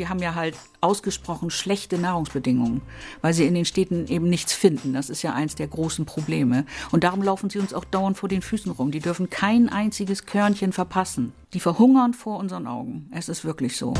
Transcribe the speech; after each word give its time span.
die 0.00 0.08
haben 0.08 0.20
ja 0.20 0.34
halt 0.34 0.56
ausgesprochen 0.80 1.50
schlechte 1.50 1.98
Nahrungsbedingungen, 1.98 2.80
weil 3.20 3.34
sie 3.34 3.46
in 3.46 3.52
den 3.52 3.66
Städten 3.66 4.06
eben 4.06 4.30
nichts 4.30 4.54
finden. 4.54 4.94
Das 4.94 5.10
ist 5.10 5.20
ja 5.20 5.34
eins 5.34 5.54
der 5.54 5.68
großen 5.68 6.06
Probleme. 6.06 6.64
Und 6.90 7.04
darum 7.04 7.22
laufen 7.22 7.50
sie 7.50 7.58
uns 7.58 7.74
auch 7.74 7.84
dauernd 7.84 8.16
vor 8.16 8.30
den 8.30 8.40
Füßen 8.40 8.72
rum. 8.72 8.90
Die 8.90 9.00
dürfen 9.00 9.28
kein 9.28 9.68
einziges 9.68 10.24
Körnchen 10.24 10.72
verpassen. 10.72 11.34
Die 11.52 11.60
verhungern 11.60 12.14
vor 12.14 12.38
unseren 12.38 12.66
Augen. 12.66 13.10
Es 13.14 13.28
ist 13.28 13.44
wirklich 13.44 13.76
so. 13.76 13.92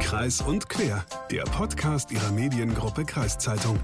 Kreis 0.00 0.42
und 0.42 0.68
Quer, 0.68 1.06
der 1.30 1.44
Podcast 1.44 2.12
ihrer 2.12 2.30
Mediengruppe 2.30 3.06
Kreiszeitung. 3.06 3.78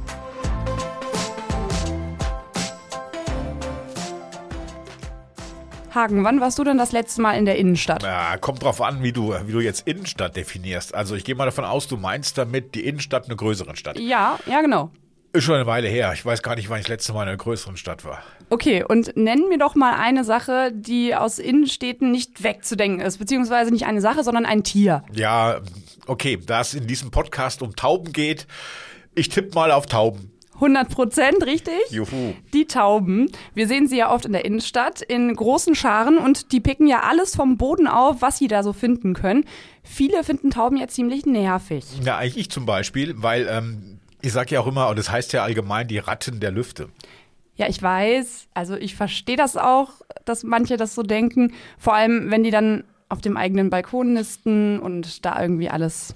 Hagen, 5.95 6.25
wann 6.25 6.41
warst 6.41 6.59
du 6.59 6.65
denn 6.65 6.79
das 6.79 6.93
letzte 6.93 7.23
Mal 7.23 7.35
in 7.35 7.45
der 7.45 7.57
Innenstadt? 7.57 8.03
Ja, 8.03 8.37
kommt 8.37 8.63
drauf 8.63 8.81
an, 8.81 9.03
wie 9.03 9.13
du, 9.13 9.35
wie 9.47 9.52
du 9.52 9.61
jetzt 9.61 9.87
Innenstadt 9.87 10.37
definierst. 10.37 10.95
Also 10.95 11.15
ich 11.15 11.25
gehe 11.25 11.35
mal 11.35 11.45
davon 11.45 11.65
aus, 11.65 11.89
du 11.89 11.97
meinst 11.97 12.39
damit 12.39 12.75
die 12.75 12.85
Innenstadt 12.85 13.27
einer 13.27 13.37
größeren 13.37 13.77
Stadt. 13.77 13.99
Ja, 13.99 14.38
ja, 14.47 14.61
genau. 14.61 14.91
Ist 15.33 15.45
schon 15.45 15.57
eine 15.57 15.66
Weile 15.66 15.88
her. 15.88 16.12
Ich 16.15 16.25
weiß 16.25 16.43
gar 16.45 16.55
nicht, 16.55 16.71
wann 16.71 16.79
ich 16.79 16.85
das 16.85 16.91
letzte 16.91 17.12
Mal 17.12 17.23
in 17.23 17.29
einer 17.30 17.37
größeren 17.37 17.77
Stadt 17.77 18.05
war. 18.05 18.23
Okay, 18.51 18.85
und 18.85 19.16
nenn 19.16 19.49
mir 19.49 19.59
doch 19.59 19.75
mal 19.75 19.95
eine 19.95 20.23
Sache, 20.23 20.71
die 20.73 21.16
aus 21.16 21.41
Innenstädten 21.41 22.13
nicht 22.13 22.45
wegzudenken 22.45 23.01
ist. 23.01 23.19
Beziehungsweise 23.19 23.73
nicht 23.73 23.85
eine 23.85 24.01
Sache, 24.01 24.23
sondern 24.23 24.47
ein 24.47 24.63
Tier. 24.63 25.02
Ja, 25.13 25.61
okay, 26.07 26.38
da 26.45 26.61
es 26.61 26.74
in 26.74 26.87
diesem 26.87 27.11
Podcast 27.11 27.63
um 27.63 27.74
Tauben 27.74 28.13
geht, 28.13 28.47
ich 29.16 29.29
tippe 29.29 29.57
mal 29.57 29.73
auf 29.73 29.87
Tauben. 29.87 30.30
100 30.55 30.89
Prozent, 30.89 31.45
richtig? 31.45 31.75
Juhu. 31.91 32.35
Die 32.53 32.67
Tauben. 32.67 33.31
Wir 33.55 33.67
sehen 33.67 33.89
sie 33.89 33.99
ja 33.99 34.13
oft 34.13 34.25
in 34.25 34.33
der 34.33 34.45
Innenstadt 34.45 35.03
in 35.03 35.35
großen 35.35 35.75
Scharen 35.75 36.19
und 36.19 36.53
die 36.53 36.61
picken 36.61 36.87
ja 36.87 37.01
alles 37.01 37.35
vom 37.35 37.57
Boden 37.57 37.89
auf, 37.89 38.23
was 38.23 38.39
sie 38.39 38.49
da 38.49 38.63
so 38.63 38.73
finden 38.73 39.15
können. 39.15 39.45
Viele 39.83 40.23
finden 40.25 40.51
Tauben 40.51 40.77
ja 40.77 40.89
ziemlich 40.89 41.27
nervig. 41.27 41.85
Ja, 42.02 42.16
eigentlich 42.16 42.37
ich 42.37 42.51
zum 42.51 42.66
Beispiel, 42.66 43.15
weil 43.16 43.49
ähm, 43.51 43.99
ich 44.23 44.33
sage 44.33 44.55
ja 44.55 44.61
auch 44.61 44.66
immer, 44.66 44.88
und 44.88 44.99
das 44.99 45.11
heißt 45.11 45.33
ja 45.33 45.43
allgemein 45.43 45.88
die 45.88 45.99
Ratten 45.99 46.41
der 46.41 46.51
Lüfte. 46.51 46.89
Ja, 47.57 47.68
ich 47.68 47.80
weiß. 47.80 48.49
Also 48.55 48.74
ich 48.77 48.96
verstehe 48.96 49.37
das 49.37 49.57
auch, 49.57 49.91
dass 50.24 50.43
manche 50.43 50.77
das 50.77 50.95
so 50.95 51.02
denken. 51.02 51.52
Vor 51.79 51.95
allem, 51.95 52.30
wenn 52.30 52.43
die 52.43 52.51
dann 52.51 52.85
auf 53.09 53.21
dem 53.21 53.37
eigenen 53.37 53.71
Balkon 53.71 54.15
nisten 54.15 54.80
und 54.80 55.24
da 55.24 55.41
irgendwie 55.41 55.68
alles 55.68 56.15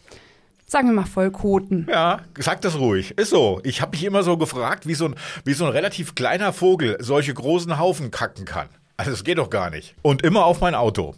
sagen 0.69 0.88
wir 0.88 0.94
mal, 0.94 1.06
vollkoten. 1.06 1.88
Ja, 1.91 2.20
sag 2.38 2.61
das 2.61 2.78
ruhig. 2.78 3.19
Ist 3.19 3.30
so. 3.30 3.61
Ich 3.64 3.80
habe 3.80 3.92
mich 3.92 4.05
immer 4.05 4.22
so 4.22 4.36
gefragt, 4.36 4.86
wie 4.86 4.94
so, 4.94 5.06
ein, 5.06 5.14
wie 5.44 5.55
so 5.55 5.64
ein 5.64 5.72
relativ 5.72 6.14
kleiner 6.14 6.52
Vogel 6.52 6.97
solche 7.00 7.34
großen 7.34 7.78
Haufen 7.78 8.11
kacken 8.11 8.44
kann. 8.44 8.69
Also 8.96 9.11
das 9.11 9.24
geht 9.24 9.39
doch 9.39 9.50
gar 9.50 9.70
nicht. 9.70 9.96
Und 10.02 10.22
immer 10.22 10.44
auf 10.44 10.61
mein 10.61 10.74
Auto. 10.74 11.14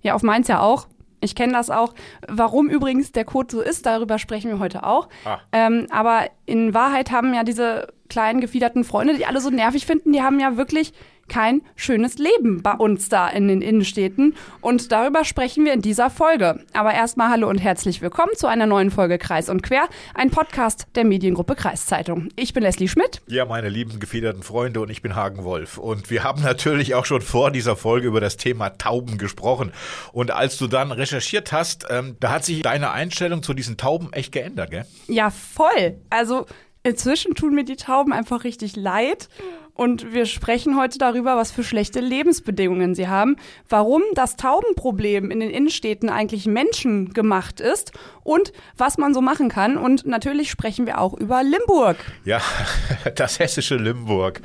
Ja, 0.00 0.14
auf 0.14 0.22
meins 0.22 0.48
ja 0.48 0.60
auch. 0.60 0.86
Ich 1.20 1.34
kenne 1.34 1.54
das 1.54 1.70
auch. 1.70 1.94
Warum 2.28 2.68
übrigens 2.68 3.10
der 3.10 3.24
Kot 3.24 3.50
so 3.50 3.62
ist, 3.62 3.86
darüber 3.86 4.18
sprechen 4.18 4.50
wir 4.50 4.58
heute 4.58 4.84
auch. 4.84 5.08
Ah. 5.24 5.38
Ähm, 5.52 5.86
aber 5.90 6.28
in 6.46 6.74
Wahrheit 6.74 7.10
haben 7.10 7.34
ja 7.34 7.42
diese 7.42 7.88
kleinen 8.08 8.40
gefiederten 8.40 8.84
Freunde, 8.84 9.16
die 9.16 9.26
alle 9.26 9.40
so 9.40 9.50
nervig 9.50 9.86
finden, 9.86 10.12
die 10.12 10.22
haben 10.22 10.38
ja 10.38 10.56
wirklich 10.56 10.92
kein 11.28 11.62
schönes 11.76 12.18
Leben 12.18 12.62
bei 12.62 12.72
uns 12.72 13.08
da 13.08 13.28
in 13.28 13.48
den 13.48 13.62
Innenstädten. 13.62 14.34
Und 14.60 14.92
darüber 14.92 15.24
sprechen 15.24 15.64
wir 15.64 15.72
in 15.72 15.82
dieser 15.82 16.10
Folge. 16.10 16.60
Aber 16.72 16.94
erstmal 16.94 17.30
hallo 17.30 17.48
und 17.48 17.58
herzlich 17.58 18.02
willkommen 18.02 18.32
zu 18.36 18.46
einer 18.46 18.66
neuen 18.66 18.90
Folge 18.90 19.18
Kreis 19.18 19.48
und 19.48 19.62
Quer, 19.62 19.88
ein 20.14 20.30
Podcast 20.30 20.86
der 20.94 21.04
Mediengruppe 21.04 21.54
Kreiszeitung. 21.54 22.28
Ich 22.36 22.52
bin 22.52 22.62
Leslie 22.62 22.88
Schmidt. 22.88 23.22
Ja, 23.26 23.44
meine 23.44 23.68
lieben 23.68 24.00
gefiederten 24.00 24.42
Freunde 24.42 24.80
und 24.80 24.90
ich 24.90 25.02
bin 25.02 25.14
Hagen 25.14 25.44
Wolf. 25.44 25.78
Und 25.78 26.10
wir 26.10 26.24
haben 26.24 26.42
natürlich 26.42 26.94
auch 26.94 27.04
schon 27.04 27.22
vor 27.22 27.50
dieser 27.50 27.76
Folge 27.76 28.06
über 28.06 28.20
das 28.20 28.36
Thema 28.36 28.70
Tauben 28.70 29.18
gesprochen. 29.18 29.72
Und 30.12 30.30
als 30.30 30.58
du 30.58 30.66
dann 30.66 30.92
recherchiert 30.92 31.52
hast, 31.52 31.86
ähm, 31.90 32.16
da 32.20 32.30
hat 32.30 32.44
sich 32.44 32.62
deine 32.62 32.90
Einstellung 32.90 33.42
zu 33.42 33.54
diesen 33.54 33.76
Tauben 33.76 34.12
echt 34.12 34.32
geändert, 34.32 34.70
gell? 34.70 34.86
Ja, 35.08 35.30
voll. 35.30 35.98
Also 36.10 36.46
inzwischen 36.82 37.34
tun 37.34 37.54
mir 37.54 37.64
die 37.64 37.76
Tauben 37.76 38.12
einfach 38.12 38.44
richtig 38.44 38.76
leid. 38.76 39.28
Und 39.74 40.12
wir 40.12 40.26
sprechen 40.26 40.78
heute 40.78 40.98
darüber, 40.98 41.36
was 41.36 41.50
für 41.50 41.64
schlechte 41.64 41.98
Lebensbedingungen 41.98 42.94
sie 42.94 43.08
haben, 43.08 43.36
warum 43.68 44.02
das 44.14 44.36
Taubenproblem 44.36 45.32
in 45.32 45.40
den 45.40 45.50
Innenstädten 45.50 46.08
eigentlich 46.08 46.46
menschengemacht 46.46 47.60
ist 47.60 47.90
und 48.22 48.52
was 48.76 48.98
man 48.98 49.14
so 49.14 49.20
machen 49.20 49.48
kann. 49.48 49.76
Und 49.76 50.06
natürlich 50.06 50.48
sprechen 50.48 50.86
wir 50.86 51.00
auch 51.00 51.12
über 51.14 51.42
Limburg. 51.42 51.96
Ja, 52.24 52.40
das 53.16 53.40
hessische 53.40 53.76
Limburg. 53.76 54.40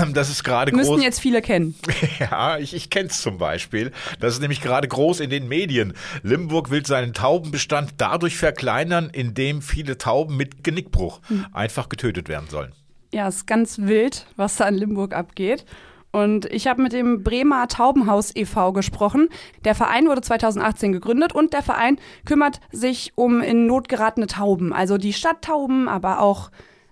Ähm, 0.00 0.12
Das 0.12 0.28
ist 0.28 0.44
gerade 0.44 0.70
groß. 0.72 0.88
Müssten 0.88 1.02
jetzt 1.02 1.20
viele 1.20 1.40
kennen. 1.42 1.74
Ja, 2.18 2.58
ich, 2.58 2.74
ich 2.74 2.88
kenne 2.88 3.08
es 3.08 3.20
zum 3.20 3.36
Beispiel. 3.38 3.92
Das 4.20 4.34
ist 4.34 4.40
nämlich 4.40 4.60
gerade 4.60 4.88
groß 4.88 5.20
in 5.20 5.30
den 5.30 5.48
Medien. 5.48 5.92
Limburg 6.22 6.70
will 6.70 6.84
seinen 6.84 7.12
Taubenbestand 7.14 7.94
dadurch 7.98 8.36
verkleinern, 8.36 9.10
indem 9.12 9.60
viele 9.60 9.98
Tauben 9.98 10.36
mit 10.36 10.64
Genickbruch 10.64 11.20
einfach 11.52 11.88
getötet 11.88 12.28
werden 12.28 12.48
sollen. 12.48 12.72
Ja, 13.16 13.28
ist 13.28 13.46
ganz 13.46 13.78
wild, 13.78 14.26
was 14.36 14.56
da 14.56 14.68
in 14.68 14.74
Limburg 14.74 15.14
abgeht. 15.14 15.64
Und 16.12 16.44
ich 16.52 16.66
habe 16.66 16.82
mit 16.82 16.92
dem 16.92 17.22
Bremer 17.22 17.66
Taubenhaus 17.66 18.30
e.V. 18.36 18.74
gesprochen. 18.74 19.30
Der 19.64 19.74
Verein 19.74 20.06
wurde 20.06 20.20
2018 20.20 20.92
gegründet 20.92 21.34
und 21.34 21.54
der 21.54 21.62
Verein 21.62 21.96
kümmert 22.26 22.60
sich 22.72 23.12
um 23.14 23.40
in 23.40 23.66
Not 23.66 23.88
geratene 23.88 24.26
Tauben. 24.26 24.74
Also 24.74 24.98
die 24.98 25.14
Stadttauben, 25.14 25.88
aber 25.88 26.20
auch 26.20 26.50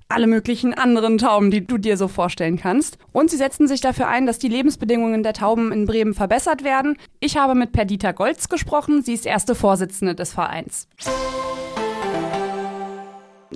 alle 0.08 0.26
möglichen 0.26 0.72
anderen 0.72 1.18
Tauben, 1.18 1.50
die 1.50 1.66
du 1.66 1.76
dir 1.76 1.98
so 1.98 2.08
vorstellen 2.08 2.56
kannst. 2.56 2.96
Und 3.12 3.28
sie 3.28 3.36
setzen 3.36 3.68
sich 3.68 3.82
dafür 3.82 4.08
ein, 4.08 4.24
dass 4.24 4.38
die 4.38 4.48
Lebensbedingungen 4.48 5.22
der 5.22 5.34
Tauben 5.34 5.72
in 5.72 5.84
Bremen 5.84 6.14
verbessert 6.14 6.64
werden. 6.64 6.96
Ich 7.20 7.36
habe 7.36 7.54
mit 7.54 7.72
Perdita 7.72 8.12
Golz 8.12 8.48
gesprochen. 8.48 9.02
Sie 9.02 9.12
ist 9.12 9.26
erste 9.26 9.54
Vorsitzende 9.54 10.14
des 10.14 10.32
Vereins. 10.32 10.88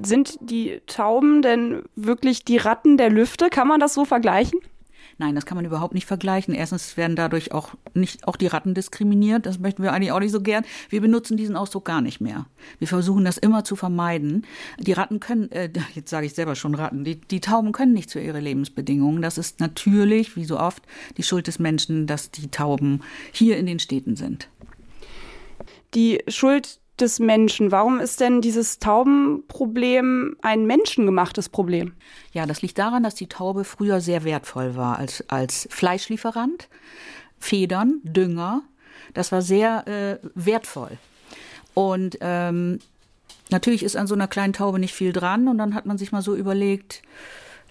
Sind 0.03 0.39
die 0.41 0.81
Tauben 0.87 1.43
denn 1.43 1.83
wirklich 1.97 2.45
die 2.45 2.57
Ratten 2.57 2.97
der 2.97 3.11
Lüfte? 3.11 3.51
Kann 3.51 3.69
man 3.69 3.81
das 3.81 3.95
so 3.95 4.05
vergleichen? 4.05 4.61
Nein, 5.21 5.35
das 5.35 5.47
kann 5.47 5.57
man 5.57 5.65
überhaupt 5.65 5.95
nicht 5.95 6.07
vergleichen. 6.07 6.55
Erstens 6.55 6.97
werden 6.97 7.17
dadurch 7.17 7.51
auch 7.51 7.71
nicht 7.93 8.29
auch 8.29 8.37
die 8.37 8.47
Ratten 8.47 8.75
diskriminiert. 8.75 9.47
Das 9.47 9.59
möchten 9.59 9.83
wir 9.83 9.93
eigentlich 9.93 10.13
auch 10.13 10.21
nicht 10.21 10.31
so 10.31 10.41
gern. 10.41 10.65
Wir 10.91 11.01
benutzen 11.01 11.37
diesen 11.37 11.57
Ausdruck 11.57 11.85
gar 11.85 12.01
nicht 12.01 12.21
mehr. 12.21 12.47
Wir 12.79 12.87
versuchen 12.87 13.25
das 13.25 13.37
immer 13.37 13.65
zu 13.65 13.75
vermeiden. 13.75 14.47
Die 14.79 14.93
Ratten 14.93 15.19
können, 15.19 15.51
äh, 15.51 15.71
jetzt 15.95 16.11
sage 16.11 16.27
ich 16.27 16.35
selber 16.35 16.55
schon 16.55 16.77
Ratten, 16.77 17.03
die, 17.03 17.21
die 17.21 17.41
Tauben 17.41 17.73
können 17.73 17.95
nicht 17.95 18.11
zu 18.11 18.21
ihre 18.21 18.39
Lebensbedingungen. 18.39 19.21
Das 19.21 19.39
ist 19.39 19.59
natürlich, 19.59 20.37
wie 20.37 20.45
so 20.45 20.59
oft, 20.61 20.85
die 21.17 21.25
Schuld 21.25 21.49
des 21.49 21.59
Menschen, 21.59 22.07
dass 22.07 22.31
die 22.31 22.49
Tauben 22.49 23.01
hier 23.33 23.57
in 23.57 23.67
den 23.67 23.81
Städten 23.81 24.15
sind. 24.15 24.49
Die 25.95 26.23
Schuld 26.29 26.79
des 27.01 27.19
Menschen. 27.19 27.71
Warum 27.71 28.01
ist 28.01 28.21
denn 28.21 28.41
dieses 28.41 28.79
Taubenproblem 28.79 30.37
ein 30.43 30.67
menschengemachtes 30.67 31.49
Problem? 31.49 31.93
Ja, 32.33 32.47
das 32.47 32.63
liegt 32.63 32.79
daran, 32.79 33.03
dass 33.03 33.15
die 33.15 33.29
Taube 33.29 33.65
früher 33.65 34.01
sehr 34.01 34.25
wertvoll 34.25 34.77
war 34.77 34.99
als, 34.99 35.25
als 35.29 35.69
Fleischlieferant, 35.71 36.69
Federn, 37.39 38.01
Dünger. 38.03 38.63
Das 39.15 39.33
war 39.33 39.43
sehr 39.43 39.87
äh, 39.87 40.19
wertvoll. 40.35 40.99
Und 41.75 42.19
ähm, 42.21 42.81
natürlich 43.51 43.83
ist 43.83 43.97
an 43.97 44.07
so 44.07 44.15
einer 44.15 44.29
kleinen 44.29 44.53
Taube 44.53 44.79
nicht 44.79 44.95
viel 44.95 45.13
dran. 45.13 45.49
Und 45.49 45.59
dann 45.59 45.75
hat 45.75 45.87
man 45.87 45.99
sich 45.99 46.13
mal 46.13 46.23
so 46.23 46.35
überlegt, 46.35 47.03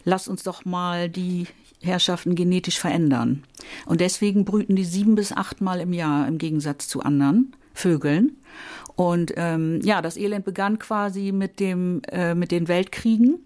lass 0.04 0.28
uns 0.28 0.44
doch 0.44 0.66
mal 0.66 1.10
die 1.10 1.48
Herrschaften 1.82 2.34
genetisch 2.34 2.80
verändern. 2.80 3.44
Und 3.86 4.02
deswegen 4.02 4.46
brüten 4.46 4.76
die 4.76 4.86
sieben 4.86 5.16
bis 5.16 5.32
achtmal 5.32 5.80
im 5.80 5.94
Jahr 5.94 6.28
im 6.28 6.38
Gegensatz 6.38 6.88
zu 6.88 7.02
anderen 7.02 7.54
Vögeln. 7.78 8.38
Und 8.96 9.34
ähm, 9.38 9.80
ja, 9.84 10.02
das 10.02 10.18
Elend 10.18 10.46
begann 10.46 10.80
quasi 10.80 11.32
mit 11.32 11.60
dem 11.60 12.02
äh, 12.12 12.34
mit 12.34 12.52
den 12.52 12.68
Weltkriegen. 12.68 13.40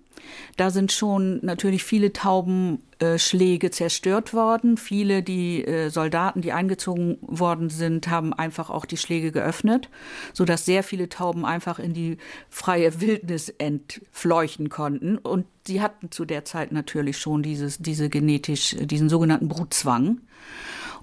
Da 0.56 0.70
sind 0.70 0.92
schon 0.92 1.44
natürlich 1.44 1.84
viele 1.84 2.14
Taubenschläge 2.14 3.68
äh, 3.68 3.72
zerstört 3.72 4.34
worden. 4.34 4.78
Viele, 4.78 5.24
die 5.24 5.66
äh, 5.66 5.90
Soldaten, 5.90 6.42
die 6.42 6.54
eingezogen 6.54 7.18
worden 7.22 7.70
sind, 7.70 8.08
haben 8.08 8.32
einfach 8.32 8.70
auch 8.70 8.86
die 8.86 8.98
Schläge 8.98 9.32
geöffnet, 9.32 9.90
so 10.32 10.46
dass 10.46 10.64
sehr 10.64 10.84
viele 10.84 11.10
Tauben 11.10 11.44
einfach 11.44 11.80
in 11.80 11.94
die 11.94 12.18
freie 12.50 13.02
Wildnis 13.02 13.50
entfleuchen 13.50 14.70
konnten. 14.70 15.18
Und 15.18 15.46
sie 15.66 15.82
hatten 15.82 16.12
zu 16.12 16.24
der 16.24 16.46
Zeit 16.46 16.72
natürlich 16.72 17.18
schon 17.18 17.44
dieses, 17.44 17.80
diese 17.80 18.10
genetisch, 18.10 18.76
diesen 18.80 19.10
sogenannten 19.10 19.50
Brutzwang. 19.50 20.22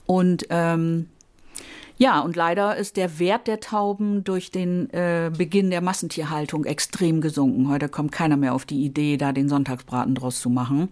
Und 0.06 0.46
ähm, 0.48 1.08
ja, 1.98 2.20
und 2.20 2.36
leider 2.36 2.76
ist 2.76 2.96
der 2.96 3.18
Wert 3.18 3.46
der 3.46 3.60
Tauben 3.60 4.24
durch 4.24 4.50
den 4.50 4.88
äh, 4.90 5.30
Beginn 5.36 5.70
der 5.70 5.80
Massentierhaltung 5.80 6.64
extrem 6.64 7.20
gesunken. 7.20 7.68
Heute 7.68 7.88
kommt 7.88 8.12
keiner 8.12 8.36
mehr 8.36 8.54
auf 8.54 8.64
die 8.64 8.84
Idee, 8.84 9.16
da 9.16 9.32
den 9.32 9.48
Sonntagsbraten 9.48 10.14
draus 10.14 10.40
zu 10.40 10.48
machen. 10.48 10.88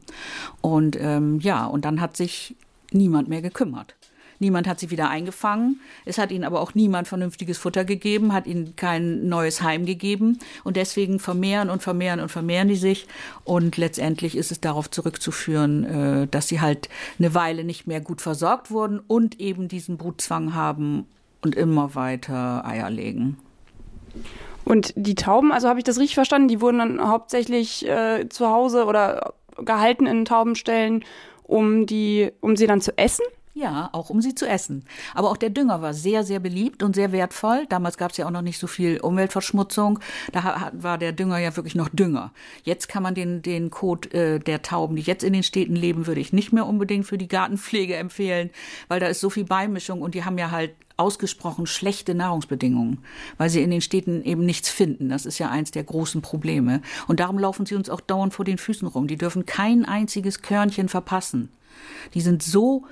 Und 0.61 0.99
ähm, 1.01 1.39
ja, 1.41 1.65
und 1.67 1.85
dann 1.85 2.01
hat 2.01 2.17
sich 2.17 2.57
niemand 2.93 3.29
mehr 3.29 3.43
gekümmert. 3.43 3.95
Niemand 4.39 4.67
hat 4.69 4.81
sie 4.81 4.91
wieder 4.91 5.09
eingefangen. 5.09 5.81
Es 6.05 6.19
hat 6.19 6.31
ihnen 6.31 6.45
aber 6.45 6.61
auch 6.61 6.75
niemand 6.75 7.09
vernünftiges 7.09 7.59
Futter 7.59 7.85
gegeben, 7.85 8.33
hat 8.33 8.47
ihnen 8.47 8.77
kein 8.77 9.29
neues 9.29 9.63
Heim 9.63 9.87
gegeben. 9.87 10.39
Und 10.65 10.77
deswegen 10.77 11.19
vermehren 11.19 11.71
und 11.71 11.83
vermehren 11.83 12.21
und 12.21 12.31
vermehren 12.31 12.69
die 12.69 12.77
sich. 12.77 13.07
Und 13.45 13.77
letztendlich 13.77 14.37
ist 14.37 14.51
es 14.51 14.61
darauf 14.61 14.91
zurückzuführen, 14.91 15.85
äh, 15.85 16.27
dass 16.29 16.49
sie 16.49 16.61
halt 16.61 16.89
eine 17.19 17.35
Weile 17.35 17.65
nicht 17.65 17.87
mehr 17.87 18.01
gut 18.01 18.21
versorgt 18.21 18.71
wurden 18.71 19.01
und 19.07 19.41
eben 19.41 19.69
diesen 19.69 19.97
Brutzwang 19.97 20.55
haben 20.55 21.07
und 21.43 21.55
immer 21.55 21.95
weiter 21.95 22.67
Eier 22.67 22.91
legen. 22.91 23.39
Und 24.65 24.93
die 24.97 25.15
Tauben, 25.15 25.53
also 25.53 25.69
habe 25.69 25.79
ich 25.79 25.85
das 25.85 25.99
richtig 25.99 26.17
verstanden, 26.17 26.49
die 26.49 26.61
wurden 26.61 26.79
dann 26.79 27.09
hauptsächlich 27.09 27.87
äh, 27.89 28.29
zu 28.29 28.49
Hause 28.49 28.87
oder 28.87 29.35
gehalten 29.65 30.07
in 30.07 30.25
Taubenstellen, 30.25 31.05
um 31.45 31.87
die, 31.87 32.33
um 32.41 32.57
sie 32.57 32.67
dann 32.67 32.81
zu 32.81 32.97
essen? 32.99 33.25
Ja, 33.57 33.89
auch 33.93 34.11
um 34.11 34.21
sie 34.21 34.35
zu 34.35 34.47
essen. 34.47 34.85
Aber 35.15 35.31
auch 35.31 35.39
der 35.39 35.49
Dünger 35.49 35.81
war 35.81 35.95
sehr, 35.95 36.25
sehr 36.25 36.41
beliebt 36.41 36.83
und 36.83 36.95
sehr 36.95 37.11
wertvoll. 37.11 37.65
Damals 37.71 37.97
gab 37.97 38.11
es 38.11 38.19
ja 38.19 38.27
auch 38.27 38.31
noch 38.31 38.43
nicht 38.43 38.59
so 38.59 38.67
viel 38.67 39.01
Umweltverschmutzung. 39.01 39.99
Da 40.31 40.73
war 40.75 40.99
der 40.99 41.13
Dünger 41.13 41.39
ja 41.39 41.57
wirklich 41.57 41.75
noch 41.75 41.89
Dünger. 41.89 42.33
Jetzt 42.65 42.87
kann 42.91 43.03
man 43.03 43.15
den, 43.15 43.41
den 43.41 43.71
Kot 43.71 44.13
äh, 44.13 44.41
der 44.41 44.61
Tauben, 44.61 44.97
die 44.97 45.03
jetzt 45.03 45.25
in 45.25 45.33
den 45.33 45.43
Städten 45.43 45.75
leben, 45.75 46.07
würde 46.07 46.21
ich 46.21 46.35
nicht 46.35 46.53
mehr 46.53 46.67
unbedingt 46.67 47.07
für 47.07 47.17
die 47.17 47.29
Gartenpflege 47.29 47.97
empfehlen, 47.97 48.51
weil 48.89 49.01
da 49.01 49.07
ist 49.07 49.21
so 49.21 49.31
viel 49.31 49.45
Beimischung 49.45 50.03
und 50.03 50.15
die 50.15 50.27
haben 50.27 50.37
ja 50.37 50.51
halt 50.51 50.73
ausgesprochen 50.99 51.67
schlechte 51.67 52.15
Nahrungsbedingungen, 52.15 52.99
weil 53.39 53.49
sie 53.49 53.63
in 53.63 53.71
den 53.71 53.81
Städten 53.81 54.23
eben 54.23 54.45
nichts 54.45 54.69
finden. 54.69 55.09
Das 55.09 55.25
ist 55.25 55.39
ja 55.39 55.49
eins 55.49 55.71
der 55.71 55.85
großen 55.85 56.21
Probleme. 56.21 56.83
Und 57.09 57.21
darum 57.21 57.39
laufen 57.39 57.65
sie 57.65 57.75
uns 57.75 57.89
auch 57.89 58.03
dauernd 58.03 58.35
vor 58.35 58.45
den 58.45 58.59
Füßen 58.59 58.87
rum. 58.87 59.07
Die 59.07 59.17
dürfen 59.17 59.47
kein 59.47 59.87
einziges 59.87 60.43
Körnchen 60.43 60.91
verpassen. 60.91 61.49
Die 62.15 62.21
sind 62.21 62.43
so 62.43 62.85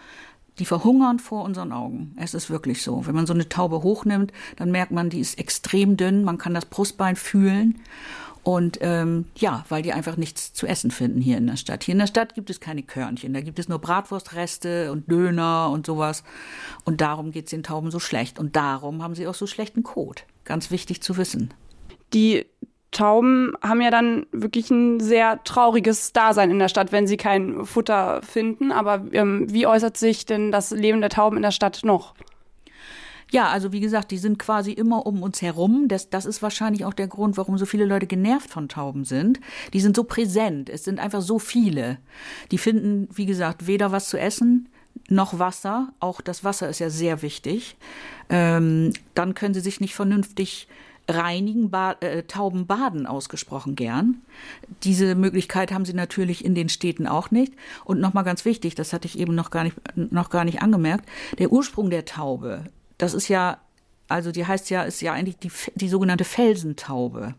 die 0.59 0.65
verhungern 0.65 1.19
vor 1.19 1.45
unseren 1.45 1.73
Augen. 1.73 2.15
Es 2.19 2.35
ist 2.35 2.51
wirklich 2.51 2.83
so. 2.83 3.07
Wenn 3.07 3.15
man 3.15 3.27
so 3.27 3.35
eine 3.35 3.49
Taube 3.49 3.83
hochnimmt, 3.83 4.33
dann 4.57 4.71
merkt 4.71 4.93
man, 4.93 5.11
die 5.11 5.21
ist 5.21 5.39
extrem 5.39 5.97
dünn. 5.97 6.25
Man 6.25 6.39
kann 6.39 6.55
das 6.55 6.67
Brustbein 6.67 7.17
fühlen. 7.17 7.81
Und 8.45 8.79
ähm, 8.83 9.25
ja, 9.37 9.65
weil 9.71 9.83
die 9.83 9.95
einfach 9.95 10.19
nichts 10.19 10.53
zu 10.53 10.67
essen 10.67 10.91
finden 10.91 11.23
hier 11.23 11.39
in 11.39 11.47
der 11.47 11.57
Stadt. 11.57 11.83
Hier 11.83 11.93
in 11.93 11.99
der 11.99 12.07
Stadt 12.07 12.35
gibt 12.35 12.51
es 12.51 12.61
keine 12.61 12.83
Körnchen. 12.83 13.33
Da 13.33 13.41
gibt 13.41 13.59
es 13.59 13.69
nur 13.69 13.79
Bratwurstreste 13.79 14.93
und 14.93 15.11
Döner 15.11 15.71
und 15.73 15.87
sowas. 15.87 16.25
Und 16.85 17.01
darum 17.01 17.31
geht 17.33 17.47
es 17.47 17.51
den 17.51 17.63
Tauben 17.63 17.91
so 17.91 17.99
schlecht. 17.99 18.39
Und 18.39 18.55
darum 18.55 19.03
haben 19.03 19.15
sie 19.15 19.27
auch 19.27 19.35
so 19.35 19.47
schlechten 19.47 19.83
Kot. 19.83 20.25
Ganz 20.45 20.71
wichtig 20.71 21.03
zu 21.03 21.17
wissen. 21.17 21.55
Die 22.13 22.45
Tauben 22.95 23.53
haben 23.63 23.83
ja 23.83 23.91
dann 23.91 24.25
wirklich 24.33 24.71
ein 24.71 25.01
sehr 25.01 25.43
trauriges 25.45 26.13
Dasein 26.13 26.51
in 26.51 26.59
der 26.59 26.69
Stadt, 26.69 26.93
wenn 26.93 27.07
sie 27.07 27.19
kein 27.19 27.67
Futter 27.67 28.23
finden. 28.23 28.73
Aber 28.73 29.05
ähm, 29.13 29.53
wie 29.53 29.67
äußert 29.67 29.99
sich 29.99 30.25
denn 30.25 30.51
das 30.51 30.71
Leben 30.71 31.03
der 31.03 31.11
Tauben 31.11 31.37
in 31.37 31.43
der 31.43 31.51
Stadt 31.51 31.81
noch? 31.85 32.15
Ja, 33.31 33.49
also 33.49 33.73
wie 33.73 33.81
gesagt, 33.81 34.11
die 34.13 34.19
sind 34.19 34.39
quasi 34.39 34.73
immer 34.73 35.07
um 35.07 35.23
uns 35.23 35.43
herum. 35.43 35.89
Das, 35.89 36.09
das 36.09 36.25
ist 36.25 36.41
wahrscheinlich 36.41 36.85
auch 36.85 36.95
der 36.95 37.09
Grund, 37.09 37.37
warum 37.37 37.59
so 37.59 37.67
viele 37.67 37.85
Leute 37.85 38.07
genervt 38.07 38.49
von 38.49 38.69
Tauben 38.69 39.05
sind. 39.05 39.41
Die 39.73 39.81
sind 39.81 39.97
so 39.97 40.05
präsent. 40.05 40.71
Es 40.71 40.85
sind 40.85 41.01
einfach 41.01 41.21
so 41.21 41.39
viele. 41.39 41.99
Die 42.53 42.59
finden, 42.59 43.09
wie 43.13 43.27
gesagt, 43.27 43.67
weder 43.67 43.93
was 43.93 44.09
zu 44.09 44.19
essen 44.19 44.69
noch 45.09 45.39
Wasser. 45.39 45.93
Auch 46.01 46.21
das 46.21 46.45
Wasser 46.45 46.69
ist 46.69 46.79
ja 46.79 46.91
sehr 46.91 47.23
wichtig. 47.23 47.77
Ähm, 48.31 48.93
dann 49.15 49.35
können 49.35 49.55
sie 49.55 49.61
sich 49.61 49.81
nicht 49.81 49.95
vernünftig 49.95 50.69
reinigen, 51.09 51.71
ba 51.71 51.97
äh, 52.01 52.23
Tauben 52.23 52.67
baden 52.67 53.07
ausgesprochen 53.07 53.77
gern. 53.77 54.23
Diese 54.83 55.15
Möglichkeit 55.15 55.73
haben 55.73 55.85
sie 55.85 55.93
natürlich 55.93 56.45
in 56.45 56.55
den 56.55 56.69
Städten 56.69 57.07
auch 57.07 57.31
nicht. 57.31 57.53
Und 57.85 58.01
nochmal 58.01 58.25
ganz 58.25 58.45
wichtig, 58.45 58.75
das 58.75 58.93
hatte 58.93 59.07
ich 59.07 59.19
eben 59.19 59.35
noch 59.35 59.51
gar 59.51 59.65
nicht, 59.65 59.77
noch 59.97 60.31
gar 60.31 60.45
nicht 60.45 60.63
angemerkt, 60.63 61.09
der 61.39 61.53
Ursprung 61.53 61.91
der 61.91 62.05
Taube, 62.05 62.65
das 62.99 63.15
ist 63.15 63.29
ja, 63.29 63.59
also 64.09 64.33
die 64.33 64.47
heißt 64.47 64.71
ja, 64.71 64.83
ist 64.83 65.01
ja 65.01 65.13
eigentlich 65.13 65.39
die, 65.39 65.51
die 65.75 65.89
sogenannte 65.89 66.25
Felsentaube. 66.25 67.35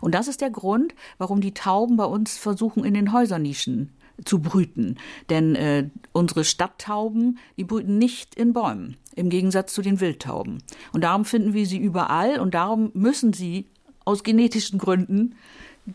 Und 0.00 0.14
das 0.14 0.28
ist 0.28 0.40
der 0.40 0.50
Grund, 0.50 0.94
warum 1.18 1.40
die 1.40 1.54
Tauben 1.54 1.96
bei 1.96 2.04
uns 2.04 2.38
versuchen, 2.38 2.84
in 2.84 2.94
den 2.94 3.12
Häusernischen 3.12 3.92
zu 4.24 4.40
brüten. 4.40 4.96
Denn 5.30 5.54
äh, 5.54 5.88
unsere 6.12 6.44
Stadttauben, 6.44 7.38
die 7.56 7.64
brüten 7.64 7.98
nicht 7.98 8.34
in 8.34 8.52
Bäumen 8.52 8.96
im 9.14 9.30
Gegensatz 9.30 9.74
zu 9.74 9.82
den 9.82 10.00
Wildtauben. 10.00 10.62
Und 10.92 11.02
darum 11.02 11.24
finden 11.24 11.52
wir 11.52 11.66
sie 11.66 11.78
überall 11.78 12.38
und 12.38 12.54
darum 12.54 12.90
müssen 12.94 13.32
sie 13.32 13.66
aus 14.04 14.22
genetischen 14.22 14.78
Gründen 14.78 15.34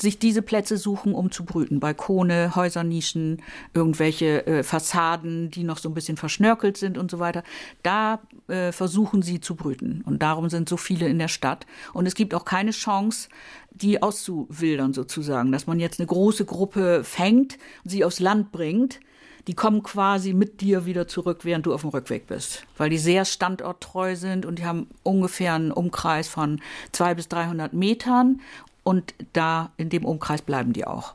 sich 0.02 0.20
diese 0.20 0.42
Plätze 0.42 0.78
suchen, 0.78 1.14
um 1.14 1.32
zu 1.32 1.46
brüten. 1.46 1.80
Balkone, 1.80 2.56
Häusernischen, 2.56 3.42
irgendwelche 3.74 4.46
äh, 4.48 4.64
Fassaden, 4.64 5.50
die 5.50 5.64
noch 5.64 5.78
so 5.78 5.90
ein 5.90 5.94
bisschen 5.94 6.18
verschnörkelt 6.18 6.78
sind 6.78 6.98
und 6.98 7.12
so 7.12 7.20
weiter. 7.20 7.44
Da 7.84 8.20
äh, 8.48 8.72
versuchen 8.72 9.22
sie 9.22 9.40
zu 9.40 9.56
brüten. 9.56 10.02
Und 10.06 10.22
darum 10.22 10.50
sind 10.50 10.70
so 10.70 10.78
viele 10.78 11.08
in 11.08 11.20
der 11.20 11.28
Stadt. 11.28 11.66
Und 11.94 12.06
es 12.06 12.16
gibt 12.16 12.34
auch 12.34 12.46
keine 12.46 12.72
Chance, 12.72 13.30
die 13.72 14.02
auszuwildern 14.02 14.94
sozusagen, 14.94 15.52
dass 15.52 15.68
man 15.68 15.80
jetzt 15.80 16.00
eine 16.00 16.08
große 16.08 16.46
Gruppe 16.46 17.04
fängt, 17.04 17.58
sie 17.84 18.04
aufs 18.04 18.20
Land 18.20 18.52
bringt 18.52 19.00
die 19.48 19.56
kommen 19.56 19.84
quasi 19.84 20.34
mit 20.34 20.62
dir 20.62 20.86
wieder 20.86 21.08
zurück, 21.08 21.40
während 21.44 21.66
du 21.66 21.74
auf 21.74 21.82
dem 21.82 21.90
Rückweg 21.90 22.28
bist, 22.28 22.66
weil 22.78 22.90
die 22.90 22.98
sehr 22.98 23.26
standorttreu 23.26 24.16
sind 24.16 24.46
und 24.46 24.60
die 24.60 24.66
haben 24.66 24.88
ungefähr 25.04 25.54
einen 25.54 25.72
Umkreis 25.72 26.28
von 26.28 26.62
zwei 26.92 27.14
bis 27.14 27.28
300 27.28 27.74
Metern 27.74 28.40
und 28.84 29.14
da 29.34 29.72
in 29.78 29.90
dem 29.90 30.06
Umkreis 30.06 30.42
bleiben 30.42 30.74
die 30.74 30.86
auch. 30.86 31.14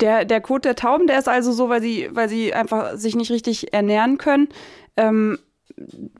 Der, 0.00 0.24
der 0.24 0.40
Kot 0.40 0.64
der 0.64 0.76
Tauben, 0.76 1.06
der 1.06 1.18
ist 1.18 1.28
also 1.28 1.52
so, 1.52 1.68
weil 1.68 1.80
sie, 1.80 2.08
weil 2.12 2.28
sie 2.28 2.52
einfach 2.52 2.96
sich 2.96 3.14
nicht 3.16 3.30
richtig 3.30 3.72
ernähren 3.72 4.18
können. 4.18 4.48
Ähm, 4.96 5.38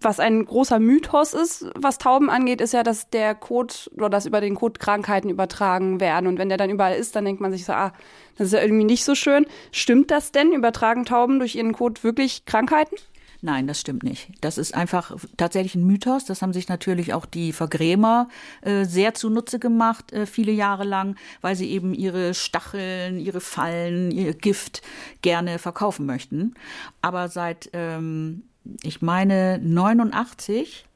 was 0.01 0.19
ein 0.19 0.45
großer 0.45 0.81
Mythos 0.81 1.33
ist, 1.33 1.67
was 1.77 1.99
Tauben 1.99 2.29
angeht, 2.29 2.61
ist 2.61 2.73
ja, 2.73 2.83
dass 2.83 3.11
der 3.11 3.35
Kot 3.35 3.91
oder 3.95 4.09
dass 4.09 4.27
über 4.27 4.41
den 4.41 4.55
Kot 4.55 4.81
Krankheiten 4.81 5.29
übertragen 5.29 6.01
werden. 6.01 6.27
Und 6.27 6.39
wenn 6.39 6.49
der 6.49 6.59
dann 6.59 6.71
überall 6.71 6.97
ist, 6.97 7.15
dann 7.15 7.25
denkt 7.25 7.41
man 7.41 7.53
sich 7.53 7.65
so, 7.65 7.73
ah, 7.73 7.93
das 8.37 8.49
ist 8.49 8.53
ja 8.55 8.63
irgendwie 8.63 8.85
nicht 8.85 9.05
so 9.05 9.15
schön. 9.15 9.47
Stimmt 9.71 10.11
das 10.11 10.33
denn? 10.33 10.53
Übertragen 10.53 11.05
Tauben 11.05 11.39
durch 11.39 11.55
ihren 11.55 11.73
Kot 11.73 12.03
wirklich 12.03 12.47
Krankheiten? 12.47 12.97
Nein, 13.45 13.67
das 13.67 13.79
stimmt 13.79 14.05
nicht. 14.05 14.31
Das 14.41 14.57
ist 14.57 14.75
einfach 14.75 15.15
tatsächlich 15.37 15.75
ein 15.75 15.85
Mythos. 15.85 16.25
Das 16.25 16.41
haben 16.41 16.55
sich 16.55 16.69
natürlich 16.69 17.13
auch 17.13 17.27
die 17.27 17.53
Vergrämer 17.53 18.31
äh, 18.63 18.87
sehr 18.87 19.13
zunutze 19.13 19.59
gemacht, 19.59 20.15
äh, 20.15 20.25
viele 20.25 20.51
Jahre 20.51 20.85
lang, 20.85 21.17
weil 21.43 21.55
sie 21.55 21.71
eben 21.71 21.93
ihre 21.93 22.33
Stacheln, 22.33 23.21
ihre 23.21 23.43
Fallen, 23.43 24.11
ihr 24.11 24.33
Gift 24.33 24.81
gerne 25.21 25.59
verkaufen 25.59 26.07
möchten. 26.07 26.55
Aber 27.03 27.29
seit 27.29 27.69
ähm, 27.75 28.45
ich 28.83 29.03
meine 29.03 29.59
89 29.63 30.87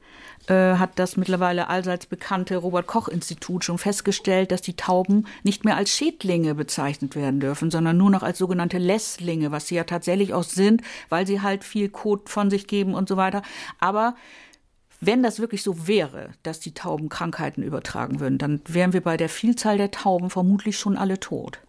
äh, 0.49 0.77
hat 0.77 0.97
das 0.97 1.15
mittlerweile 1.15 1.67
allseits 1.67 2.07
bekannte 2.07 2.57
Robert 2.57 2.87
Koch 2.87 3.07
Institut 3.07 3.63
schon 3.63 3.77
festgestellt, 3.77 4.51
dass 4.51 4.61
die 4.61 4.75
Tauben 4.75 5.27
nicht 5.43 5.63
mehr 5.63 5.77
als 5.77 5.91
Schädlinge 5.91 6.55
bezeichnet 6.55 7.15
werden 7.15 7.39
dürfen, 7.39 7.69
sondern 7.69 7.97
nur 7.97 8.09
noch 8.09 8.23
als 8.23 8.39
sogenannte 8.39 8.79
Lässlinge, 8.79 9.51
was 9.51 9.67
sie 9.67 9.75
ja 9.75 9.83
tatsächlich 9.83 10.33
auch 10.33 10.43
sind, 10.43 10.81
weil 11.09 11.27
sie 11.27 11.41
halt 11.41 11.63
viel 11.63 11.89
Kot 11.89 12.29
von 12.29 12.49
sich 12.49 12.65
geben 12.65 12.95
und 12.95 13.07
so 13.07 13.15
weiter. 13.15 13.43
Aber 13.79 14.15
wenn 15.01 15.23
das 15.23 15.39
wirklich 15.39 15.63
so 15.63 15.87
wäre, 15.87 16.31
dass 16.43 16.59
die 16.59 16.73
Tauben 16.73 17.09
Krankheiten 17.09 17.61
übertragen 17.61 18.19
würden, 18.19 18.37
dann 18.37 18.61
wären 18.67 18.91
wir 18.91 19.01
bei 19.01 19.17
der 19.17 19.29
Vielzahl 19.29 19.77
der 19.77 19.91
Tauben 19.91 20.29
vermutlich 20.29 20.77
schon 20.77 20.97
alle 20.97 21.19
tot. 21.19 21.59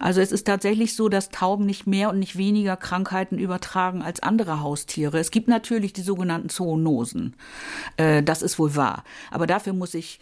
Also 0.00 0.20
es 0.20 0.32
ist 0.32 0.46
tatsächlich 0.46 0.94
so, 0.94 1.08
dass 1.08 1.30
Tauben 1.30 1.66
nicht 1.66 1.86
mehr 1.86 2.10
und 2.10 2.18
nicht 2.18 2.36
weniger 2.36 2.76
Krankheiten 2.76 3.38
übertragen 3.38 4.02
als 4.02 4.22
andere 4.22 4.60
Haustiere. 4.60 5.18
Es 5.18 5.30
gibt 5.30 5.48
natürlich 5.48 5.92
die 5.92 6.02
sogenannten 6.02 6.48
Zoonosen. 6.48 7.34
Äh, 7.96 8.22
das 8.22 8.42
ist 8.42 8.58
wohl 8.58 8.76
wahr. 8.76 9.04
Aber 9.30 9.46
dafür 9.46 9.72
muss 9.72 9.94
ich 9.94 10.20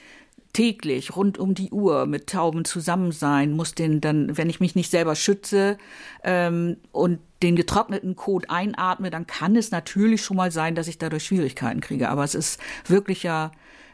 täglich 0.53 1.17
rund 1.17 1.39
um 1.39 1.55
die 1.55 1.71
Uhr 1.71 2.07
mit 2.07 2.27
Tauben 2.27 2.65
zusammen 2.65 3.13
sein, 3.13 3.53
muss 3.53 3.75
den 3.75 4.01
dann, 4.01 4.37
wenn 4.37 4.51
ich 4.51 4.61
mich 4.61 4.75
nicht 4.75 4.91
selber 4.91 5.15
schütze 5.15 5.79
ähm, 6.25 6.77
und 6.93 7.21
den 7.43 7.57
getrockneten 7.57 8.17
Kot 8.17 8.51
einatme, 8.51 9.11
dann 9.11 9.27
kann 9.27 9.57
es 9.57 9.71
natürlich 9.71 10.23
schon 10.23 10.37
mal 10.37 10.53
sein, 10.53 10.75
dass 10.75 10.89
ich 10.89 10.99
dadurch 10.99 11.25
Schwierigkeiten 11.25 11.81
kriege. 11.81 12.09
Aber 12.11 12.23
es 12.23 12.35
ist 12.35 12.61
wirklicher 12.87 13.53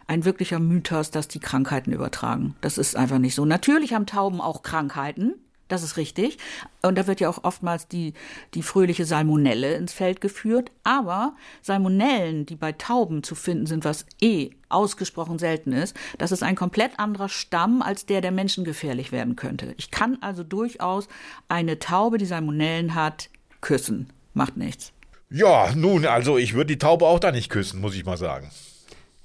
ein 0.09 0.25
wirklicher 0.25 0.59
Mythos, 0.59 1.11
dass 1.11 1.29
die 1.29 1.39
Krankheiten 1.39 1.93
übertragen. 1.93 2.57
Das 2.61 2.79
ist 2.79 2.97
einfach 2.97 3.19
nicht 3.19 3.35
so. 3.35 3.45
Natürlich 3.45 3.93
haben 3.93 4.07
Tauben 4.07 4.41
auch 4.41 4.63
Krankheiten. 4.63 5.35
Das 5.69 5.83
ist 5.83 5.99
richtig. 5.99 6.39
Und 6.81 6.97
da 6.97 7.07
wird 7.07 7.21
ja 7.21 7.29
auch 7.29 7.45
oftmals 7.45 7.89
die, 7.89 8.15
die 8.55 8.63
fröhliche 8.63 9.05
Salmonelle 9.05 9.75
ins 9.75 9.93
Feld 9.93 10.23
geführt. 10.23 10.73
Aber 10.83 11.37
Salmonellen, 11.61 12.47
die 12.47 12.57
bei 12.57 12.73
Tauben 12.73 13.23
zu 13.23 13.35
finden 13.35 13.67
sind, 13.67 13.85
was 13.85 14.07
eh 14.23 14.51
ausgesprochen 14.71 15.39
selten 15.39 15.73
ist, 15.73 15.95
das 16.17 16.33
ist 16.33 16.43
ein 16.43 16.57
komplett 16.57 16.99
anderer 16.99 17.29
Stamm 17.29 17.83
als 17.83 18.07
der, 18.07 18.23
der 18.23 18.33
Menschen 18.33 18.65
gefährlich 18.65 19.13
werden 19.13 19.37
könnte. 19.37 19.75
Ich 19.77 19.91
kann 19.91 20.17
also 20.23 20.43
durchaus 20.43 21.07
eine 21.49 21.79
Taube, 21.79 22.17
die 22.17 22.27
Salmonellen 22.27 22.95
hat, 22.95 23.29
küssen. 23.61 24.11
Macht 24.33 24.57
nichts. 24.57 24.93
Ja, 25.29 25.75
nun, 25.75 26.07
also 26.07 26.39
ich 26.39 26.55
würde 26.55 26.69
die 26.69 26.79
Taube 26.79 27.07
auch 27.07 27.21
da 27.21 27.31
nicht 27.31 27.51
küssen, 27.51 27.83
muss 27.83 27.95
ich 27.95 28.07
mal 28.07 28.17
sagen. 28.17 28.51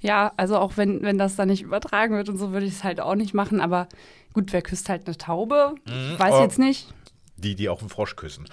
Ja, 0.03 0.33
also 0.35 0.57
auch 0.57 0.73
wenn, 0.75 1.01
wenn 1.01 1.17
das 1.17 1.37
da 1.37 1.45
nicht 1.45 1.61
übertragen 1.63 2.15
wird 2.15 2.27
und 2.27 2.37
so, 2.37 2.51
würde 2.51 2.65
ich 2.65 2.73
es 2.73 2.83
halt 2.83 2.99
auch 2.99 3.15
nicht 3.15 3.33
machen. 3.33 3.61
Aber 3.61 3.87
gut, 4.33 4.51
wer 4.51 4.61
küsst 4.61 4.89
halt 4.89 5.07
eine 5.07 5.17
Taube? 5.17 5.75
Mhm, 5.87 6.19
Weiß 6.19 6.41
jetzt 6.41 6.59
nicht. 6.59 6.93
Die, 7.37 7.55
die 7.55 7.69
auch 7.69 7.79
einen 7.79 7.89
Frosch 7.89 8.15
küssen. 8.15 8.45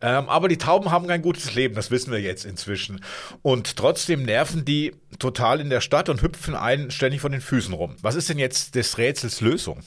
Ähm, 0.00 0.28
aber 0.28 0.48
die 0.48 0.58
Tauben 0.58 0.90
haben 0.90 1.06
kein 1.06 1.22
gutes 1.22 1.54
Leben, 1.54 1.74
das 1.74 1.90
wissen 1.90 2.12
wir 2.12 2.20
jetzt 2.20 2.44
inzwischen. 2.44 3.02
Und 3.42 3.76
trotzdem 3.76 4.22
nerven 4.22 4.64
die 4.64 4.94
total 5.18 5.60
in 5.60 5.70
der 5.70 5.80
Stadt 5.80 6.08
und 6.08 6.22
hüpfen 6.22 6.54
einen 6.54 6.90
ständig 6.90 7.20
von 7.20 7.32
den 7.32 7.40
Füßen 7.40 7.74
rum. 7.74 7.96
Was 8.02 8.14
ist 8.14 8.28
denn 8.28 8.38
jetzt 8.38 8.74
des 8.74 8.96
Rätsels 8.98 9.40
Lösung? 9.40 9.80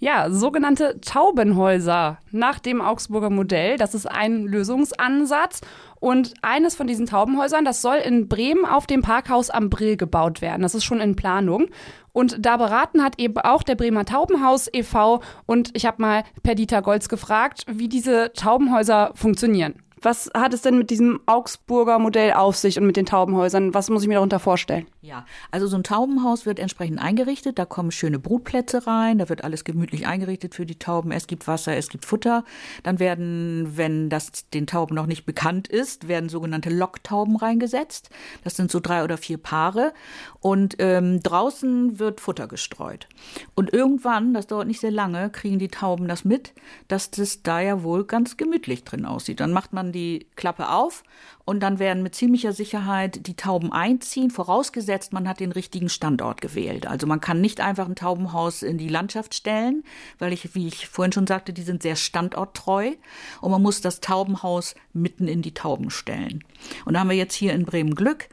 Ja, 0.00 0.30
sogenannte 0.30 1.00
Taubenhäuser 1.00 2.18
nach 2.30 2.60
dem 2.60 2.80
Augsburger 2.80 3.30
Modell. 3.30 3.76
Das 3.78 3.94
ist 3.94 4.06
ein 4.06 4.44
Lösungsansatz. 4.44 5.60
Und 5.98 6.34
eines 6.40 6.76
von 6.76 6.86
diesen 6.86 7.06
Taubenhäusern, 7.06 7.64
das 7.64 7.82
soll 7.82 7.96
in 7.96 8.28
Bremen 8.28 8.64
auf 8.64 8.86
dem 8.86 9.02
Parkhaus 9.02 9.50
am 9.50 9.70
Brill 9.70 9.96
gebaut 9.96 10.40
werden. 10.40 10.62
Das 10.62 10.76
ist 10.76 10.84
schon 10.84 11.00
in 11.00 11.16
Planung. 11.16 11.66
Und 12.12 12.36
da 12.46 12.56
beraten 12.56 13.02
hat 13.02 13.18
eben 13.18 13.38
auch 13.38 13.64
der 13.64 13.74
Bremer 13.74 14.04
Taubenhaus 14.04 14.68
e.V. 14.72 15.20
Und 15.46 15.70
ich 15.74 15.84
habe 15.84 16.00
mal 16.00 16.22
per 16.44 16.54
Dieter 16.54 16.80
Golz 16.82 17.08
gefragt, 17.08 17.64
wie 17.68 17.88
diese 17.88 18.32
Taubenhäuser 18.34 19.10
funktionieren. 19.14 19.82
Was 20.02 20.30
hat 20.34 20.54
es 20.54 20.62
denn 20.62 20.78
mit 20.78 20.90
diesem 20.90 21.20
Augsburger 21.26 21.98
Modell 21.98 22.32
auf 22.32 22.56
sich 22.56 22.78
und 22.78 22.86
mit 22.86 22.96
den 22.96 23.06
Taubenhäusern? 23.06 23.74
Was 23.74 23.90
muss 23.90 24.02
ich 24.02 24.08
mir 24.08 24.14
darunter 24.14 24.38
vorstellen? 24.38 24.86
Ja, 25.00 25.24
also 25.50 25.66
so 25.66 25.76
ein 25.76 25.82
Taubenhaus 25.82 26.46
wird 26.46 26.58
entsprechend 26.58 27.00
eingerichtet. 27.00 27.58
Da 27.58 27.64
kommen 27.64 27.90
schöne 27.90 28.18
Brutplätze 28.18 28.86
rein. 28.86 29.18
Da 29.18 29.28
wird 29.28 29.44
alles 29.44 29.64
gemütlich 29.64 30.06
eingerichtet 30.06 30.54
für 30.54 30.66
die 30.66 30.78
Tauben. 30.78 31.12
Es 31.12 31.26
gibt 31.26 31.46
Wasser, 31.46 31.76
es 31.76 31.88
gibt 31.88 32.04
Futter. 32.04 32.44
Dann 32.82 32.98
werden, 32.98 33.76
wenn 33.76 34.08
das 34.08 34.48
den 34.50 34.66
Tauben 34.66 34.94
noch 34.94 35.06
nicht 35.06 35.24
bekannt 35.24 35.68
ist, 35.68 36.08
werden 36.08 36.28
sogenannte 36.28 36.70
Locktauben 36.70 37.36
reingesetzt. 37.36 38.10
Das 38.44 38.56
sind 38.56 38.70
so 38.70 38.80
drei 38.80 39.04
oder 39.04 39.16
vier 39.16 39.38
Paare. 39.38 39.92
Und 40.40 40.76
ähm, 40.78 41.22
draußen 41.22 41.98
wird 41.98 42.20
Futter 42.20 42.46
gestreut. 42.46 43.08
Und 43.54 43.72
irgendwann, 43.72 44.34
das 44.34 44.46
dauert 44.46 44.66
nicht 44.66 44.80
sehr 44.80 44.90
lange, 44.90 45.30
kriegen 45.30 45.58
die 45.58 45.68
Tauben 45.68 46.08
das 46.08 46.24
mit, 46.24 46.52
dass 46.88 47.10
das 47.10 47.42
da 47.42 47.60
ja 47.60 47.82
wohl 47.82 48.04
ganz 48.04 48.36
gemütlich 48.36 48.84
drin 48.84 49.04
aussieht. 49.04 49.40
Dann 49.40 49.52
macht 49.52 49.72
man 49.72 49.87
man 49.88 49.92
die 49.92 50.26
Klappe 50.36 50.70
auf 50.70 51.02
und 51.44 51.60
dann 51.60 51.78
werden 51.78 52.02
mit 52.02 52.14
ziemlicher 52.14 52.52
Sicherheit 52.52 53.26
die 53.26 53.36
Tauben 53.36 53.72
einziehen, 53.72 54.30
vorausgesetzt, 54.30 55.12
man 55.12 55.28
hat 55.28 55.40
den 55.40 55.52
richtigen 55.52 55.88
Standort 55.88 56.40
gewählt. 56.40 56.86
Also 56.86 57.06
man 57.06 57.20
kann 57.20 57.40
nicht 57.40 57.60
einfach 57.60 57.86
ein 57.86 57.96
Taubenhaus 57.96 58.62
in 58.62 58.78
die 58.78 58.88
Landschaft 58.88 59.34
stellen, 59.34 59.84
weil 60.18 60.32
ich, 60.32 60.54
wie 60.54 60.68
ich 60.68 60.88
vorhin 60.88 61.12
schon 61.12 61.26
sagte, 61.26 61.52
die 61.52 61.62
sind 61.62 61.82
sehr 61.82 61.96
standorttreu 61.96 62.92
und 63.40 63.50
man 63.50 63.62
muss 63.62 63.80
das 63.80 64.00
Taubenhaus 64.00 64.74
mitten 64.92 65.26
in 65.26 65.42
die 65.42 65.54
Tauben 65.54 65.90
stellen. 65.90 66.44
Und 66.84 66.94
da 66.94 67.00
haben 67.00 67.10
wir 67.10 67.16
jetzt 67.16 67.34
hier 67.34 67.54
in 67.54 67.64
Bremen 67.64 67.94
Glück. 67.94 68.28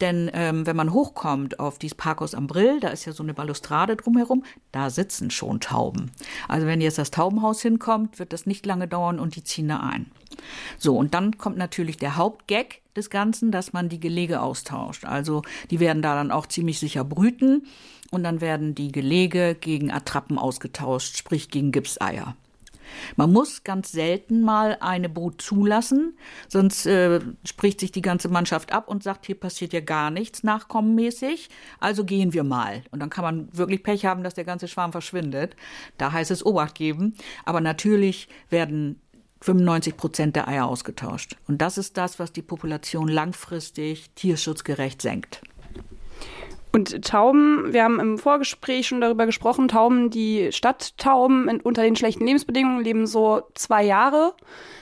Denn 0.00 0.30
ähm, 0.32 0.66
wenn 0.66 0.76
man 0.76 0.92
hochkommt 0.92 1.60
auf 1.60 1.78
dieses 1.78 1.94
Parkhaus 1.96 2.34
am 2.34 2.46
Brill, 2.46 2.80
da 2.80 2.88
ist 2.88 3.04
ja 3.04 3.12
so 3.12 3.22
eine 3.22 3.34
Balustrade 3.34 3.96
drumherum, 3.96 4.44
da 4.72 4.90
sitzen 4.90 5.30
schon 5.30 5.60
Tauben. 5.60 6.10
Also 6.48 6.66
wenn 6.66 6.80
jetzt 6.80 6.98
das 6.98 7.10
Taubenhaus 7.10 7.60
hinkommt, 7.60 8.18
wird 8.18 8.32
das 8.32 8.46
nicht 8.46 8.64
lange 8.66 8.88
dauern 8.88 9.18
und 9.18 9.36
die 9.36 9.44
ziehen 9.44 9.68
da 9.68 9.80
ein. 9.80 10.10
So, 10.78 10.96
und 10.96 11.14
dann 11.14 11.38
kommt 11.38 11.58
natürlich 11.58 11.96
der 11.98 12.16
Hauptgag 12.16 12.80
des 12.96 13.10
Ganzen, 13.10 13.52
dass 13.52 13.72
man 13.72 13.88
die 13.88 14.00
Gelege 14.00 14.40
austauscht. 14.40 15.04
Also 15.04 15.42
die 15.70 15.80
werden 15.80 16.02
da 16.02 16.14
dann 16.14 16.30
auch 16.30 16.46
ziemlich 16.46 16.78
sicher 16.78 17.04
brüten 17.04 17.66
und 18.10 18.24
dann 18.24 18.40
werden 18.40 18.74
die 18.74 18.92
Gelege 18.92 19.54
gegen 19.54 19.90
Attrappen 19.90 20.38
ausgetauscht, 20.38 21.16
sprich 21.16 21.50
gegen 21.50 21.72
Gipseier. 21.72 22.36
Man 23.16 23.32
muss 23.32 23.64
ganz 23.64 23.92
selten 23.92 24.42
mal 24.42 24.78
eine 24.80 25.08
Brut 25.08 25.40
zulassen, 25.42 26.16
sonst 26.48 26.86
äh, 26.86 27.20
spricht 27.44 27.80
sich 27.80 27.92
die 27.92 28.02
ganze 28.02 28.28
Mannschaft 28.28 28.72
ab 28.72 28.88
und 28.88 29.02
sagt, 29.02 29.26
hier 29.26 29.38
passiert 29.38 29.72
ja 29.72 29.80
gar 29.80 30.10
nichts 30.10 30.42
nachkommenmäßig, 30.42 31.48
also 31.78 32.04
gehen 32.04 32.32
wir 32.32 32.44
mal. 32.44 32.82
Und 32.90 33.00
dann 33.00 33.10
kann 33.10 33.24
man 33.24 33.48
wirklich 33.56 33.82
Pech 33.82 34.06
haben, 34.06 34.22
dass 34.22 34.34
der 34.34 34.44
ganze 34.44 34.68
Schwarm 34.68 34.92
verschwindet. 34.92 35.56
Da 35.98 36.12
heißt 36.12 36.30
es 36.30 36.44
Obacht 36.44 36.74
geben. 36.74 37.14
Aber 37.44 37.60
natürlich 37.60 38.28
werden 38.48 39.00
95 39.42 39.96
Prozent 39.96 40.36
der 40.36 40.48
Eier 40.48 40.66
ausgetauscht. 40.66 41.36
Und 41.48 41.62
das 41.62 41.78
ist 41.78 41.96
das, 41.96 42.18
was 42.18 42.32
die 42.32 42.42
Population 42.42 43.08
langfristig 43.08 44.10
tierschutzgerecht 44.14 45.00
senkt. 45.00 45.42
Und 46.72 47.04
Tauben, 47.04 47.72
wir 47.72 47.82
haben 47.82 47.98
im 47.98 48.18
Vorgespräch 48.18 48.86
schon 48.86 49.00
darüber 49.00 49.26
gesprochen, 49.26 49.66
Tauben, 49.66 50.10
die 50.10 50.52
Stadttauben 50.52 51.48
in, 51.48 51.60
unter 51.60 51.82
den 51.82 51.96
schlechten 51.96 52.24
Lebensbedingungen 52.24 52.84
leben 52.84 53.06
so 53.06 53.42
zwei 53.54 53.84
Jahre. 53.84 54.34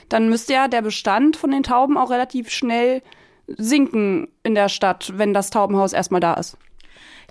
Dann 0.07 0.29
müsste 0.29 0.53
ja 0.53 0.67
der 0.67 0.83
Bestand 0.83 1.35
von 1.35 1.49
den 1.49 1.63
Tauben 1.63 1.97
auch 1.97 2.11
relativ 2.11 2.51
schnell 2.51 3.01
sinken 3.47 4.27
in 4.43 4.53
der 4.53 4.69
Stadt, 4.69 5.13
wenn 5.15 5.33
das 5.33 5.49
Taubenhaus 5.49 5.93
erstmal 5.93 6.21
da 6.21 6.35
ist. 6.35 6.57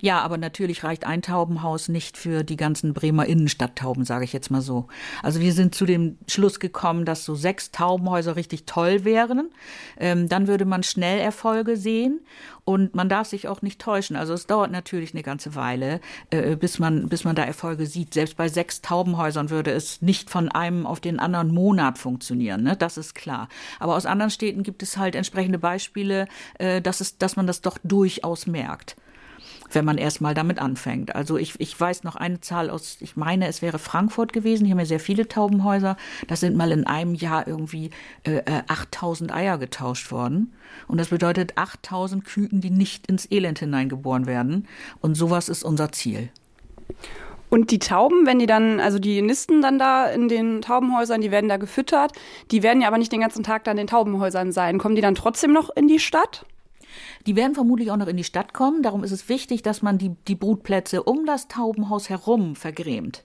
Ja, 0.01 0.21
aber 0.21 0.37
natürlich 0.37 0.83
reicht 0.83 1.05
ein 1.05 1.21
Taubenhaus 1.21 1.89
nicht 1.89 2.17
für 2.17 2.43
die 2.43 2.55
ganzen 2.55 2.93
Bremer 2.93 3.25
Innenstadttauben, 3.25 4.05
sage 4.05 4.23
ich 4.23 4.31
jetzt 4.31 4.49
mal 4.49 4.61
so. 4.61 4.87
Also 5.23 5.41
wir 5.41 5.53
sind 5.53 5.75
zu 5.75 5.85
dem 5.85 6.17
Schluss 6.27 6.59
gekommen, 6.59 7.05
dass 7.05 7.25
so 7.25 7.35
sechs 7.35 7.71
Taubenhäuser 7.71 8.35
richtig 8.35 8.65
toll 8.65 9.03
wären. 9.03 9.49
Ähm, 9.97 10.29
dann 10.29 10.47
würde 10.47 10.65
man 10.65 10.83
schnell 10.83 11.19
Erfolge 11.19 11.75
sehen 11.75 12.21
und 12.63 12.95
man 12.95 13.09
darf 13.09 13.27
sich 13.27 13.47
auch 13.47 13.61
nicht 13.61 13.81
täuschen. 13.81 14.15
Also 14.15 14.33
es 14.33 14.47
dauert 14.47 14.71
natürlich 14.71 15.13
eine 15.13 15.23
ganze 15.23 15.55
Weile, 15.55 15.99
äh, 16.29 16.55
bis 16.55 16.79
man 16.79 17.09
bis 17.09 17.25
man 17.25 17.35
da 17.35 17.43
Erfolge 17.43 17.85
sieht. 17.85 18.13
Selbst 18.13 18.37
bei 18.37 18.47
sechs 18.47 18.81
Taubenhäusern 18.81 19.49
würde 19.49 19.71
es 19.71 20.01
nicht 20.01 20.29
von 20.29 20.49
einem 20.49 20.85
auf 20.85 20.99
den 21.01 21.19
anderen 21.19 21.53
Monat 21.53 21.97
funktionieren. 21.97 22.63
Ne? 22.63 22.77
Das 22.77 22.97
ist 22.97 23.15
klar. 23.15 23.49
Aber 23.79 23.95
aus 23.95 24.05
anderen 24.05 24.31
Städten 24.31 24.63
gibt 24.63 24.81
es 24.81 24.97
halt 24.97 25.15
entsprechende 25.15 25.59
Beispiele, 25.59 26.27
äh, 26.57 26.81
dass 26.81 27.01
es, 27.01 27.17
dass 27.17 27.35
man 27.35 27.47
das 27.47 27.61
doch 27.61 27.77
durchaus 27.83 28.47
merkt 28.47 28.95
wenn 29.71 29.85
man 29.85 29.97
erstmal 29.97 30.33
damit 30.33 30.59
anfängt. 30.59 31.15
Also 31.15 31.37
ich, 31.37 31.59
ich 31.59 31.79
weiß 31.79 32.03
noch 32.03 32.15
eine 32.15 32.41
Zahl 32.41 32.69
aus, 32.69 32.97
ich 32.99 33.15
meine, 33.15 33.47
es 33.47 33.61
wäre 33.61 33.79
Frankfurt 33.79 34.33
gewesen, 34.33 34.65
die 34.65 34.71
haben 34.71 34.79
ja 34.79 34.85
sehr 34.85 34.99
viele 34.99 35.27
Taubenhäuser. 35.27 35.97
Da 36.27 36.35
sind 36.35 36.55
mal 36.55 36.71
in 36.71 36.87
einem 36.87 37.15
Jahr 37.15 37.47
irgendwie 37.47 37.91
äh, 38.23 38.41
8000 38.67 39.31
äh, 39.31 39.33
Eier 39.33 39.57
getauscht 39.57 40.11
worden. 40.11 40.53
Und 40.87 40.99
das 40.99 41.09
bedeutet 41.09 41.57
8000 41.57 42.25
Küken, 42.25 42.61
die 42.61 42.69
nicht 42.69 43.07
ins 43.07 43.29
Elend 43.31 43.59
hineingeboren 43.59 44.25
werden. 44.25 44.67
Und 45.01 45.15
sowas 45.15 45.49
ist 45.49 45.63
unser 45.63 45.91
Ziel. 45.91 46.29
Und 47.49 47.71
die 47.71 47.79
Tauben, 47.79 48.25
wenn 48.25 48.37
die 48.37 48.45
dann, 48.45 48.79
also 48.79 48.99
die 48.99 49.21
nisten 49.21 49.61
dann 49.61 49.79
da 49.79 50.05
in 50.07 50.29
den 50.29 50.61
Taubenhäusern, 50.61 51.21
die 51.21 51.31
werden 51.31 51.49
da 51.49 51.57
gefüttert, 51.57 52.13
die 52.51 52.61
werden 52.61 52.81
ja 52.81 52.87
aber 52.87 52.99
nicht 52.99 53.11
den 53.11 53.21
ganzen 53.21 53.43
Tag 53.43 53.63
da 53.63 53.71
in 53.71 53.77
den 53.77 53.87
Taubenhäusern 53.87 54.51
sein. 54.51 54.77
Kommen 54.77 54.95
die 54.95 55.01
dann 55.01 55.15
trotzdem 55.15 55.51
noch 55.51 55.69
in 55.75 55.87
die 55.87 55.99
Stadt? 55.99 56.45
Die 57.27 57.35
werden 57.35 57.55
vermutlich 57.55 57.91
auch 57.91 57.97
noch 57.97 58.07
in 58.07 58.17
die 58.17 58.23
Stadt 58.23 58.53
kommen. 58.53 58.83
Darum 58.83 59.03
ist 59.03 59.11
es 59.11 59.29
wichtig, 59.29 59.61
dass 59.61 59.81
man 59.81 59.97
die, 59.97 60.15
die 60.27 60.35
Brutplätze 60.35 61.03
um 61.03 61.25
das 61.25 61.47
Taubenhaus 61.47 62.09
herum 62.09 62.55
vergrämt. 62.55 63.23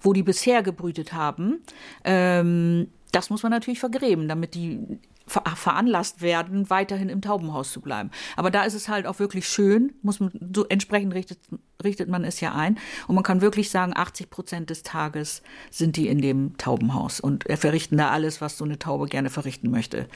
Wo 0.00 0.12
die 0.12 0.22
bisher 0.22 0.62
gebrütet 0.62 1.12
haben, 1.12 1.62
ähm, 2.04 2.88
das 3.12 3.30
muss 3.30 3.42
man 3.42 3.52
natürlich 3.52 3.80
vergräben, 3.80 4.28
damit 4.28 4.54
die 4.54 4.98
veranlasst 5.26 6.22
werden, 6.22 6.70
weiterhin 6.70 7.08
im 7.08 7.20
Taubenhaus 7.20 7.72
zu 7.72 7.80
bleiben. 7.80 8.10
Aber 8.36 8.50
da 8.50 8.62
ist 8.62 8.74
es 8.74 8.88
halt 8.88 9.06
auch 9.06 9.18
wirklich 9.18 9.48
schön, 9.48 9.92
muss 10.02 10.20
man, 10.20 10.30
so 10.54 10.64
entsprechend 10.66 11.14
richtet, 11.14 11.38
richtet 11.82 12.08
man 12.08 12.24
es 12.24 12.40
ja 12.40 12.54
ein. 12.54 12.78
Und 13.08 13.16
man 13.16 13.24
kann 13.24 13.40
wirklich 13.40 13.70
sagen, 13.70 13.92
80 13.94 14.30
Prozent 14.30 14.70
des 14.70 14.84
Tages 14.84 15.42
sind 15.70 15.96
die 15.96 16.06
in 16.06 16.20
dem 16.20 16.56
Taubenhaus 16.58 17.18
und 17.18 17.44
verrichten 17.56 17.96
da 17.96 18.10
alles, 18.10 18.40
was 18.40 18.56
so 18.56 18.64
eine 18.64 18.78
Taube 18.78 19.06
gerne 19.06 19.30
verrichten 19.30 19.70
möchte. 19.70 20.06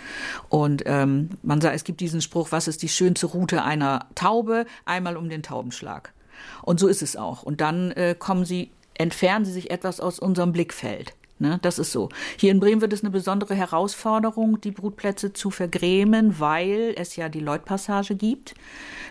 Und 0.49 0.85
ähm, 0.87 1.31
man 1.43 1.61
sagt, 1.61 1.75
es 1.75 1.85
gibt 1.85 2.00
diesen 2.00 2.23
Spruch, 2.23 2.52
was 2.52 2.69
ist 2.69 2.83
die 2.83 2.88
schönste 2.88 3.26
Route 3.26 3.64
einer 3.64 4.07
Taube? 4.14 4.64
Einmal 4.85 5.17
um 5.17 5.29
den 5.29 5.43
Taubenschlag. 5.43 6.12
Und 6.62 6.79
so 6.79 6.87
ist 6.87 7.02
es 7.02 7.17
auch. 7.17 7.43
Und 7.43 7.61
dann 7.61 7.90
äh, 7.93 8.14
kommen 8.17 8.45
sie, 8.45 8.71
entfernen 8.95 9.45
sie 9.45 9.52
sich 9.52 9.71
etwas 9.71 10.00
aus 10.00 10.21
unserem 10.21 10.52
Blickfeld. 10.52 11.14
Ne, 11.42 11.59
das 11.62 11.78
ist 11.78 11.90
so. 11.90 12.11
Hier 12.37 12.50
in 12.50 12.61
Bremen 12.61 12.82
wird 12.82 12.92
es 12.92 13.02
eine 13.02 13.09
besondere 13.09 13.54
Herausforderung, 13.54 14.61
die 14.61 14.73
Brutplätze 14.73 15.32
zu 15.32 15.50
vergrämen, 15.50 16.38
weil 16.38 16.92
es 16.99 17.16
ja 17.16 17.30
die 17.30 17.40
Leutpassage 17.40 18.14
gibt. 18.14 18.54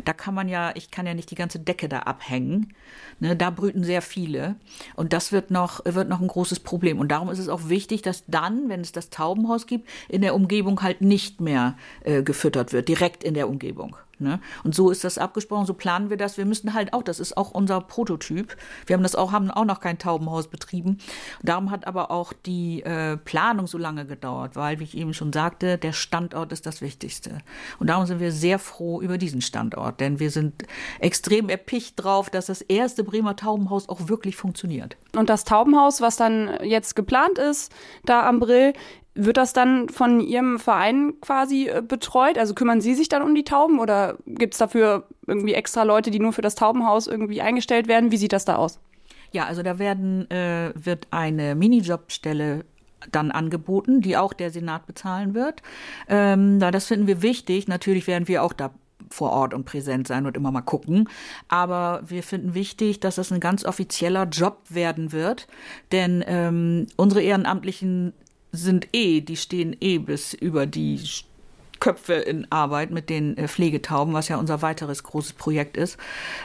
Da 0.05 0.13
kann 0.13 0.35
man 0.35 0.47
ja, 0.47 0.71
ich 0.75 0.91
kann 0.91 1.07
ja 1.07 1.15
nicht 1.15 1.31
die 1.31 1.35
ganze 1.35 1.57
Decke 1.57 1.89
da 1.89 2.01
abhängen. 2.01 2.75
Ne, 3.19 3.35
da 3.35 3.49
brüten 3.49 3.83
sehr 3.83 4.03
viele. 4.03 4.57
Und 4.95 5.11
das 5.11 5.31
wird 5.31 5.49
noch, 5.49 5.83
wird 5.85 6.07
noch 6.07 6.21
ein 6.21 6.27
großes 6.27 6.59
Problem. 6.59 6.99
Und 6.99 7.07
darum 7.07 7.29
ist 7.29 7.39
es 7.39 7.49
auch 7.49 7.67
wichtig, 7.67 8.03
dass 8.03 8.23
dann, 8.27 8.69
wenn 8.69 8.81
es 8.81 8.91
das 8.91 9.09
Taubenhaus 9.09 9.65
gibt, 9.65 9.89
in 10.07 10.21
der 10.21 10.35
Umgebung 10.35 10.83
halt 10.83 11.01
nicht 11.01 11.41
mehr 11.41 11.77
äh, 12.03 12.21
gefüttert 12.21 12.73
wird, 12.73 12.89
direkt 12.89 13.23
in 13.23 13.33
der 13.33 13.49
Umgebung. 13.49 13.95
Ne? 14.19 14.39
Und 14.63 14.75
so 14.75 14.89
ist 14.89 15.03
das 15.03 15.17
abgesprochen, 15.17 15.65
so 15.65 15.73
planen 15.73 16.09
wir 16.09 16.17
das. 16.17 16.37
Wir 16.37 16.45
müssen 16.45 16.73
halt 16.73 16.93
auch, 16.93 17.03
das 17.03 17.19
ist 17.19 17.37
auch 17.37 17.51
unser 17.51 17.81
Prototyp. 17.81 18.55
Wir 18.85 18.95
haben 18.95 19.03
das 19.03 19.15
auch, 19.15 19.31
haben 19.31 19.49
auch 19.49 19.65
noch 19.65 19.79
kein 19.79 19.97
Taubenhaus 19.97 20.47
betrieben. 20.47 20.97
Darum 21.41 21.71
hat 21.71 21.87
aber 21.87 22.11
auch 22.11 22.33
die 22.33 22.83
äh, 22.83 23.17
Planung 23.17 23.67
so 23.67 23.77
lange 23.77 24.05
gedauert, 24.05 24.55
weil, 24.55 24.79
wie 24.79 24.83
ich 24.83 24.97
eben 24.97 25.13
schon 25.13 25.31
sagte, 25.31 25.77
der 25.77 25.93
Standort 25.93 26.51
ist 26.51 26.65
das 26.65 26.81
Wichtigste. 26.81 27.37
Und 27.79 27.87
darum 27.87 28.05
sind 28.05 28.19
wir 28.19 28.31
sehr 28.31 28.59
froh 28.59 29.01
über 29.01 29.17
diesen 29.17 29.41
Standort, 29.41 29.99
denn 30.01 30.19
wir 30.19 30.31
sind 30.31 30.65
extrem 30.99 31.49
erpicht 31.49 32.03
drauf, 32.03 32.29
dass 32.29 32.47
das 32.47 32.61
erste 32.61 33.03
Bremer 33.03 33.35
Taubenhaus 33.35 33.87
auch 33.87 34.09
wirklich 34.09 34.35
funktioniert. 34.35 34.97
Und 35.15 35.29
das 35.29 35.45
Taubenhaus, 35.45 36.01
was 36.01 36.17
dann 36.17 36.59
jetzt 36.63 36.95
geplant 36.95 37.37
ist, 37.37 37.71
da 38.05 38.27
am 38.27 38.39
Brill, 38.39 38.73
wird 39.15 39.37
das 39.37 39.53
dann 39.53 39.89
von 39.89 40.19
Ihrem 40.21 40.59
Verein 40.59 41.13
quasi 41.21 41.67
äh, 41.67 41.81
betreut? 41.81 42.37
Also 42.37 42.53
kümmern 42.53 42.81
Sie 42.81 42.93
sich 42.93 43.09
dann 43.09 43.21
um 43.21 43.35
die 43.35 43.43
Tauben 43.43 43.79
oder 43.79 44.17
gibt 44.25 44.53
es 44.53 44.59
dafür 44.59 45.05
irgendwie 45.27 45.53
extra 45.53 45.83
Leute, 45.83 46.11
die 46.11 46.19
nur 46.19 46.33
für 46.33 46.41
das 46.41 46.55
Taubenhaus 46.55 47.07
irgendwie 47.07 47.41
eingestellt 47.41 47.87
werden? 47.87 48.11
Wie 48.11 48.17
sieht 48.17 48.33
das 48.33 48.45
da 48.45 48.55
aus? 48.55 48.79
Ja, 49.31 49.45
also 49.45 49.61
da 49.61 49.77
werden, 49.77 50.29
äh, 50.31 50.71
wird 50.75 51.07
eine 51.11 51.55
Minijobstelle 51.55 52.65
dann 53.11 53.31
angeboten, 53.31 54.01
die 54.01 54.17
auch 54.17 54.33
der 54.33 54.51
Senat 54.51 54.85
bezahlen 54.85 55.33
wird. 55.33 55.61
Ähm, 56.07 56.59
das 56.59 56.85
finden 56.85 57.07
wir 57.07 57.21
wichtig. 57.21 57.67
Natürlich 57.67 58.07
werden 58.07 58.27
wir 58.27 58.43
auch 58.43 58.53
da 58.53 58.71
vor 59.09 59.31
Ort 59.31 59.53
und 59.53 59.65
präsent 59.65 60.07
sein 60.07 60.25
und 60.25 60.37
immer 60.37 60.51
mal 60.51 60.61
gucken. 60.61 61.09
Aber 61.47 62.01
wir 62.05 62.23
finden 62.23 62.53
wichtig, 62.53 62.99
dass 62.99 63.15
das 63.15 63.31
ein 63.31 63.39
ganz 63.39 63.65
offizieller 63.65 64.25
Job 64.25 64.61
werden 64.69 65.11
wird. 65.11 65.47
Denn 65.91 66.23
ähm, 66.27 66.87
unsere 66.95 67.21
Ehrenamtlichen 67.21 68.13
sind 68.51 68.87
eh, 68.93 69.21
die 69.21 69.37
stehen 69.37 69.75
eh 69.79 69.97
bis 69.97 70.33
über 70.33 70.65
die 70.65 70.99
Köpfe 71.79 72.13
in 72.13 72.51
Arbeit 72.51 72.91
mit 72.91 73.09
den 73.09 73.37
äh, 73.37 73.47
Pflegetauben, 73.47 74.13
was 74.13 74.27
ja 74.27 74.37
unser 74.37 74.61
weiteres 74.61 75.03
großes 75.03 75.33
Projekt 75.33 75.77
ist. 75.77 75.97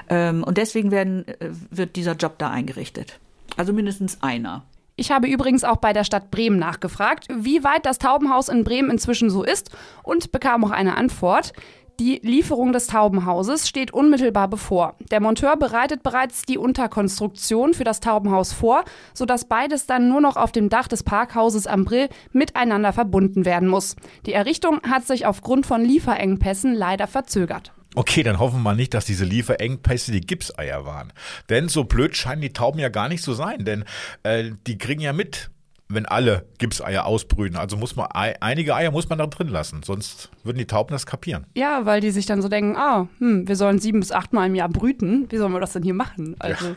Ähm, 0.08 0.44
und 0.44 0.58
deswegen 0.58 0.90
werden, 0.90 1.26
äh, 1.26 1.50
wird 1.70 1.96
dieser 1.96 2.14
Job 2.14 2.38
da 2.38 2.50
eingerichtet. 2.50 3.18
Also 3.56 3.72
mindestens 3.72 4.22
einer. 4.22 4.64
Ich 4.96 5.10
habe 5.10 5.26
übrigens 5.26 5.64
auch 5.64 5.78
bei 5.78 5.92
der 5.92 6.04
Stadt 6.04 6.30
Bremen 6.30 6.58
nachgefragt, 6.58 7.26
wie 7.28 7.64
weit 7.64 7.84
das 7.84 7.98
Taubenhaus 7.98 8.48
in 8.48 8.62
Bremen 8.62 8.90
inzwischen 8.90 9.28
so 9.28 9.42
ist 9.42 9.70
und 10.04 10.30
bekam 10.30 10.64
auch 10.64 10.70
eine 10.70 10.96
Antwort. 10.96 11.52
Die 12.00 12.18
Lieferung 12.24 12.72
des 12.72 12.88
Taubenhauses 12.88 13.68
steht 13.68 13.92
unmittelbar 13.92 14.48
bevor. 14.48 14.96
Der 15.12 15.20
Monteur 15.20 15.56
bereitet 15.56 16.02
bereits 16.02 16.42
die 16.42 16.58
Unterkonstruktion 16.58 17.72
für 17.72 17.84
das 17.84 18.00
Taubenhaus 18.00 18.52
vor, 18.52 18.84
sodass 19.12 19.44
beides 19.44 19.86
dann 19.86 20.08
nur 20.08 20.20
noch 20.20 20.36
auf 20.36 20.50
dem 20.50 20.68
Dach 20.68 20.88
des 20.88 21.04
Parkhauses 21.04 21.68
am 21.68 21.84
Brill 21.84 22.08
miteinander 22.32 22.92
verbunden 22.92 23.44
werden 23.44 23.68
muss. 23.68 23.94
Die 24.26 24.32
Errichtung 24.32 24.80
hat 24.82 25.06
sich 25.06 25.24
aufgrund 25.24 25.66
von 25.66 25.84
Lieferengpässen 25.84 26.74
leider 26.74 27.06
verzögert. 27.06 27.72
Okay, 27.94 28.24
dann 28.24 28.40
hoffen 28.40 28.56
wir 28.56 28.62
mal 28.62 28.74
nicht, 28.74 28.92
dass 28.92 29.04
diese 29.04 29.24
Lieferengpässe 29.24 30.10
die 30.10 30.20
Gipseier 30.20 30.84
waren. 30.84 31.12
Denn 31.48 31.68
so 31.68 31.84
blöd 31.84 32.16
scheinen 32.16 32.42
die 32.42 32.52
Tauben 32.52 32.80
ja 32.80 32.88
gar 32.88 33.08
nicht 33.08 33.22
zu 33.22 33.34
sein, 33.34 33.64
denn 33.64 33.84
äh, 34.24 34.50
die 34.66 34.78
kriegen 34.78 35.00
ja 35.00 35.12
mit, 35.12 35.50
wenn 35.88 36.06
alle 36.06 36.46
Gipseier 36.58 37.04
ausbrüten. 37.04 37.56
Also 37.56 37.76
muss 37.76 37.96
man 37.96 38.06
einige 38.06 38.74
Eier 38.74 38.90
muss 38.90 39.08
man 39.08 39.18
da 39.18 39.26
drin 39.26 39.48
lassen, 39.48 39.82
sonst 39.82 40.30
würden 40.42 40.58
die 40.58 40.66
Tauben 40.66 40.92
das 40.92 41.06
kapieren. 41.06 41.46
Ja, 41.54 41.84
weil 41.84 42.00
die 42.00 42.10
sich 42.10 42.26
dann 42.26 42.42
so 42.42 42.48
denken, 42.48 42.76
ah, 42.76 43.08
hm, 43.18 43.46
wir 43.46 43.56
sollen 43.56 43.78
sieben 43.78 44.00
bis 44.00 44.12
acht 44.12 44.32
Mal 44.32 44.46
im 44.46 44.54
Jahr 44.54 44.68
brüten. 44.68 45.26
Wie 45.30 45.36
sollen 45.36 45.52
wir 45.52 45.60
das 45.60 45.72
denn 45.72 45.82
hier 45.82 45.94
machen? 45.94 46.36
Also 46.38 46.68
ja. 46.68 46.76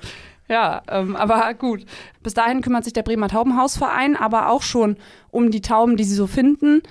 Ja, 0.49 0.81
ähm, 0.87 1.15
aber 1.15 1.53
gut. 1.55 1.85
Bis 2.23 2.33
dahin 2.33 2.61
kümmert 2.61 2.85
sich 2.85 2.93
der 2.93 3.03
Bremer 3.03 3.27
Taubenhausverein 3.27 4.15
aber 4.15 4.49
auch 4.49 4.61
schon 4.61 4.95
um 5.29 5.51
die 5.51 5.61
Tauben, 5.61 5.97
die 5.97 6.05
sie 6.05 6.15
so 6.15 6.25
finden 6.25 6.81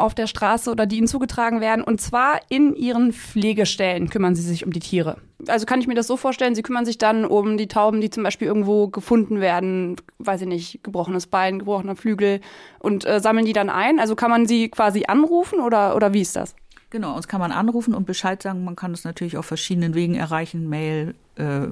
auf 0.00 0.14
der 0.14 0.26
Straße 0.26 0.70
oder 0.70 0.86
die 0.86 0.98
ihnen 0.98 1.06
zugetragen 1.06 1.60
werden. 1.60 1.82
Und 1.84 2.00
zwar 2.00 2.40
in 2.48 2.74
ihren 2.74 3.12
Pflegestellen 3.12 4.10
kümmern 4.10 4.34
sie 4.34 4.42
sich 4.42 4.64
um 4.64 4.72
die 4.72 4.80
Tiere. 4.80 5.16
Also 5.46 5.66
kann 5.66 5.80
ich 5.80 5.86
mir 5.86 5.94
das 5.94 6.06
so 6.06 6.16
vorstellen, 6.16 6.54
sie 6.54 6.62
kümmern 6.62 6.84
sich 6.84 6.98
dann 6.98 7.24
um 7.24 7.56
die 7.56 7.68
Tauben, 7.68 8.00
die 8.00 8.10
zum 8.10 8.22
Beispiel 8.22 8.48
irgendwo 8.48 8.88
gefunden 8.88 9.40
werden, 9.40 9.96
weiß 10.18 10.42
ich 10.42 10.48
nicht, 10.48 10.84
gebrochenes 10.84 11.26
Bein, 11.26 11.58
gebrochener 11.58 11.96
Flügel 11.96 12.40
und 12.78 13.06
äh, 13.06 13.20
sammeln 13.20 13.46
die 13.46 13.52
dann 13.52 13.70
ein. 13.70 13.98
Also 13.98 14.16
kann 14.16 14.30
man 14.30 14.46
sie 14.46 14.68
quasi 14.68 15.04
anrufen 15.06 15.60
oder, 15.60 15.96
oder 15.96 16.12
wie 16.12 16.20
ist 16.20 16.36
das? 16.36 16.54
Genau, 16.90 17.14
uns 17.14 17.28
kann 17.28 17.40
man 17.40 17.52
anrufen 17.52 17.94
und 17.94 18.04
Bescheid 18.04 18.42
sagen. 18.42 18.64
Man 18.64 18.76
kann 18.76 18.92
es 18.92 19.04
natürlich 19.04 19.36
auf 19.36 19.46
verschiedenen 19.46 19.94
Wegen 19.94 20.16
erreichen, 20.16 20.68
Mail, 20.68 21.14
äh, 21.36 21.68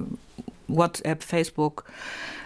WhatsApp, 0.69 1.23
Facebook, 1.23 1.83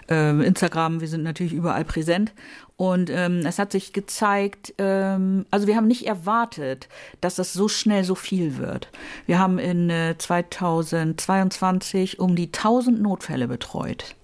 äh, 0.10 0.46
Instagram. 0.46 1.00
Wir 1.00 1.08
sind 1.08 1.24
natürlich 1.24 1.54
überall 1.54 1.86
präsent. 1.86 2.34
Und 2.76 3.10
ähm, 3.12 3.46
es 3.46 3.60
hat 3.60 3.72
sich 3.72 3.94
gezeigt, 3.94 4.74
ähm, 4.80 5.46
also 5.52 5.68
wir 5.68 5.76
haben 5.76 5.88
nicht 5.88 6.08
erwartet, 6.08 6.90
dass 7.22 7.36
das 7.36 7.54
so 7.54 7.68
schnell 7.68 8.04
so 8.04 8.16
viel 8.16 8.58
wird. 8.58 8.90
Wir 9.26 9.40
haben 9.40 9.60
in 9.60 9.90
äh, 9.90 10.16
2022 10.18 12.20
um 12.20 12.36
die 12.36 12.48
1000 12.48 13.02
Notfälle 13.02 13.48
betreut. 13.48 14.16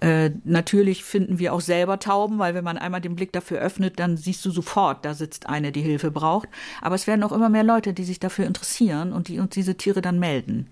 Äh, 0.00 0.30
natürlich 0.44 1.02
finden 1.02 1.38
wir 1.38 1.52
auch 1.52 1.60
selber 1.60 1.98
Tauben, 1.98 2.38
weil 2.38 2.54
wenn 2.54 2.64
man 2.64 2.78
einmal 2.78 3.00
den 3.00 3.16
Blick 3.16 3.32
dafür 3.32 3.60
öffnet, 3.60 3.98
dann 3.98 4.16
siehst 4.16 4.44
du 4.44 4.50
sofort, 4.50 5.04
da 5.04 5.14
sitzt 5.14 5.48
eine, 5.48 5.72
die 5.72 5.82
Hilfe 5.82 6.10
braucht. 6.10 6.48
Aber 6.80 6.94
es 6.94 7.06
werden 7.06 7.22
auch 7.22 7.32
immer 7.32 7.48
mehr 7.48 7.64
Leute, 7.64 7.92
die 7.92 8.04
sich 8.04 8.20
dafür 8.20 8.46
interessieren 8.46 9.12
und 9.12 9.28
die 9.28 9.38
uns 9.38 9.54
diese 9.54 9.76
Tiere 9.76 10.02
dann 10.02 10.18
melden. 10.18 10.68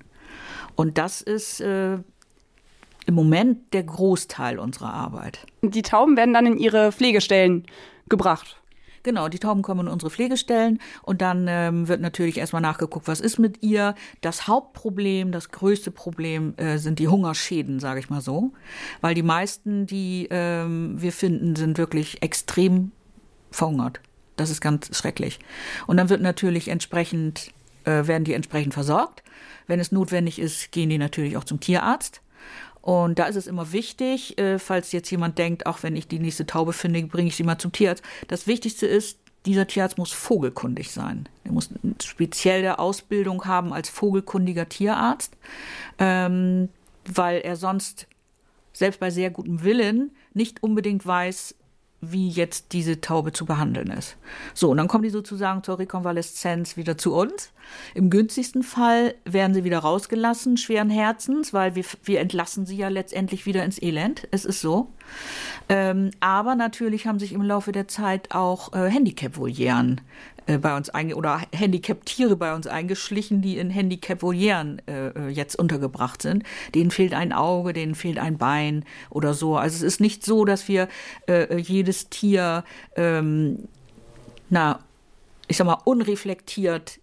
Und 0.76 0.98
das 0.98 1.20
ist 1.20 1.60
äh, 1.60 1.98
im 3.06 3.14
Moment 3.14 3.72
der 3.72 3.82
Großteil 3.82 4.58
unserer 4.58 4.92
Arbeit. 4.92 5.46
Die 5.62 5.82
Tauben 5.82 6.16
werden 6.16 6.34
dann 6.34 6.46
in 6.46 6.58
ihre 6.58 6.92
Pflegestellen 6.92 7.64
gebracht. 8.08 8.58
Genau, 9.04 9.28
die 9.28 9.40
Tauben 9.40 9.62
kommen 9.62 9.88
in 9.88 9.92
unsere 9.92 10.10
Pflegestellen 10.10 10.78
und 11.02 11.22
dann 11.22 11.46
ähm, 11.48 11.88
wird 11.88 12.00
natürlich 12.00 12.38
erstmal 12.38 12.62
nachgeguckt, 12.62 13.08
was 13.08 13.20
ist 13.20 13.38
mit 13.38 13.60
ihr. 13.62 13.96
Das 14.20 14.46
Hauptproblem, 14.46 15.32
das 15.32 15.50
größte 15.50 15.90
Problem 15.90 16.54
äh, 16.56 16.78
sind 16.78 17.00
die 17.00 17.08
Hungerschäden, 17.08 17.80
sage 17.80 17.98
ich 17.98 18.10
mal 18.10 18.20
so, 18.20 18.52
weil 19.00 19.14
die 19.14 19.24
meisten, 19.24 19.86
die 19.86 20.28
ähm, 20.30 20.94
wir 21.02 21.12
finden, 21.12 21.56
sind 21.56 21.78
wirklich 21.78 22.22
extrem 22.22 22.92
verhungert. 23.50 24.00
Das 24.36 24.50
ist 24.50 24.60
ganz 24.60 24.96
schrecklich. 24.96 25.40
Und 25.88 25.96
dann 25.96 26.08
wird 26.08 26.22
natürlich 26.22 26.68
entsprechend 26.68 27.50
äh, 27.84 28.06
werden 28.06 28.24
die 28.24 28.34
entsprechend 28.34 28.74
versorgt. 28.74 29.22
Wenn 29.66 29.80
es 29.80 29.92
notwendig 29.92 30.38
ist, 30.38 30.72
gehen 30.72 30.90
die 30.90 30.98
natürlich 30.98 31.36
auch 31.36 31.44
zum 31.44 31.60
Tierarzt. 31.60 32.21
Und 32.82 33.18
da 33.18 33.26
ist 33.26 33.36
es 33.36 33.46
immer 33.46 33.72
wichtig, 33.72 34.36
äh, 34.38 34.58
falls 34.58 34.92
jetzt 34.92 35.10
jemand 35.10 35.38
denkt, 35.38 35.66
auch 35.66 35.82
wenn 35.82 35.96
ich 35.96 36.08
die 36.08 36.18
nächste 36.18 36.46
Taube 36.46 36.72
finde, 36.72 37.02
bringe 37.04 37.28
ich 37.28 37.36
sie 37.36 37.44
mal 37.44 37.58
zum 37.58 37.72
Tierarzt. 37.72 38.02
Das 38.28 38.46
Wichtigste 38.46 38.86
ist, 38.86 39.18
dieser 39.46 39.66
Tierarzt 39.66 39.98
muss 39.98 40.12
vogelkundig 40.12 40.90
sein. 40.90 41.28
Er 41.44 41.52
muss 41.52 41.70
eine 41.70 41.94
spezielle 42.02 42.78
Ausbildung 42.78 43.44
haben 43.44 43.72
als 43.72 43.88
vogelkundiger 43.88 44.68
Tierarzt, 44.68 45.36
ähm, 45.98 46.68
weil 47.04 47.40
er 47.40 47.56
sonst 47.56 48.06
selbst 48.72 49.00
bei 49.00 49.10
sehr 49.10 49.30
gutem 49.30 49.62
Willen 49.62 50.10
nicht 50.34 50.62
unbedingt 50.62 51.06
weiß, 51.06 51.54
wie 52.04 52.28
jetzt 52.28 52.72
diese 52.72 53.00
Taube 53.00 53.32
zu 53.32 53.46
behandeln 53.46 53.86
ist. 53.92 54.16
So, 54.54 54.70
und 54.70 54.76
dann 54.78 54.88
kommen 54.88 55.04
die 55.04 55.10
sozusagen 55.10 55.62
zur 55.62 55.78
Rekonvaleszenz 55.78 56.76
wieder 56.76 56.98
zu 56.98 57.14
uns. 57.14 57.52
Im 57.94 58.10
günstigsten 58.10 58.64
Fall 58.64 59.14
werden 59.24 59.54
sie 59.54 59.62
wieder 59.62 59.78
rausgelassen, 59.78 60.56
schweren 60.56 60.90
Herzens, 60.90 61.54
weil 61.54 61.76
wir, 61.76 61.84
wir 62.02 62.18
entlassen 62.18 62.66
sie 62.66 62.76
ja 62.76 62.88
letztendlich 62.88 63.46
wieder 63.46 63.64
ins 63.64 63.80
Elend. 63.80 64.26
Es 64.32 64.44
ist 64.44 64.60
so. 64.60 64.88
Ähm, 65.68 66.10
aber 66.20 66.54
natürlich 66.54 67.06
haben 67.06 67.18
sich 67.18 67.32
im 67.32 67.42
Laufe 67.42 67.72
der 67.72 67.88
Zeit 67.88 68.34
auch 68.34 68.72
äh, 68.72 68.90
Handicap-Volieren 68.90 70.00
äh, 70.46 70.58
bei 70.58 70.76
uns 70.76 70.90
einge 70.90 71.14
oder 71.14 71.40
Handicap-Tiere 71.52 72.36
bei 72.36 72.54
uns 72.54 72.66
eingeschlichen, 72.66 73.42
die 73.42 73.58
in 73.58 73.70
Handicap-Volieren 73.70 74.82
äh, 74.86 75.08
äh, 75.08 75.28
jetzt 75.28 75.56
untergebracht 75.56 76.22
sind. 76.22 76.44
Denen 76.74 76.90
fehlt 76.90 77.14
ein 77.14 77.32
Auge, 77.32 77.72
denen 77.72 77.94
fehlt 77.94 78.18
ein 78.18 78.38
Bein 78.38 78.84
oder 79.10 79.34
so. 79.34 79.56
Also 79.56 79.76
es 79.76 79.82
ist 79.82 80.00
nicht 80.00 80.24
so, 80.24 80.44
dass 80.44 80.68
wir 80.68 80.88
äh, 81.28 81.56
jedes 81.58 82.08
Tier, 82.10 82.64
ähm, 82.96 83.68
na, 84.50 84.80
ich 85.48 85.56
sag 85.56 85.66
mal, 85.66 85.78
unreflektiert 85.84 86.98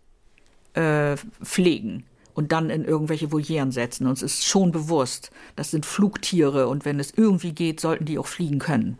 äh, 0.73 1.15
pflegen 1.43 2.05
und 2.39 2.54
dann 2.54 2.69
in 2.69 2.86
irgendwelche 2.86 3.34
Volieren 3.34 3.73
setzen. 3.73 4.08
Uns 4.08 4.21
ist 4.21 4.45
schon 4.45 4.71
bewusst, 4.71 5.30
das 5.58 5.71
sind 5.71 5.86
Flugtiere 5.86 6.69
und 6.69 6.86
wenn 6.86 6.97
es 6.97 7.12
irgendwie 7.13 7.52
geht, 7.52 7.82
sollten 7.82 8.06
die 8.06 8.17
auch 8.17 8.28
fliegen 8.28 8.60
können. 8.60 8.97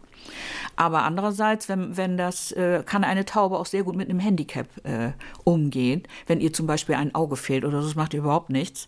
Aber 0.76 1.04
andererseits, 1.04 1.70
wenn, 1.70 1.96
wenn 1.96 2.18
das, 2.18 2.52
äh, 2.52 2.84
kann 2.86 3.06
eine 3.06 3.24
Taube 3.24 3.58
auch 3.58 3.66
sehr 3.66 3.84
gut 3.84 3.96
mit 3.96 4.10
einem 4.10 4.20
Handicap 4.20 4.68
äh, 4.84 5.12
umgehen. 5.46 6.04
Wenn 6.28 6.42
ihr 6.42 6.52
zum 6.52 6.68
Beispiel 6.68 6.96
ein 6.96 7.16
Auge 7.16 7.38
fehlt 7.38 7.64
oder 7.64 7.80
so, 7.82 7.88
das 7.88 7.96
macht 7.96 8.14
ihr 8.14 8.20
überhaupt 8.20 8.50
nichts. 8.50 8.88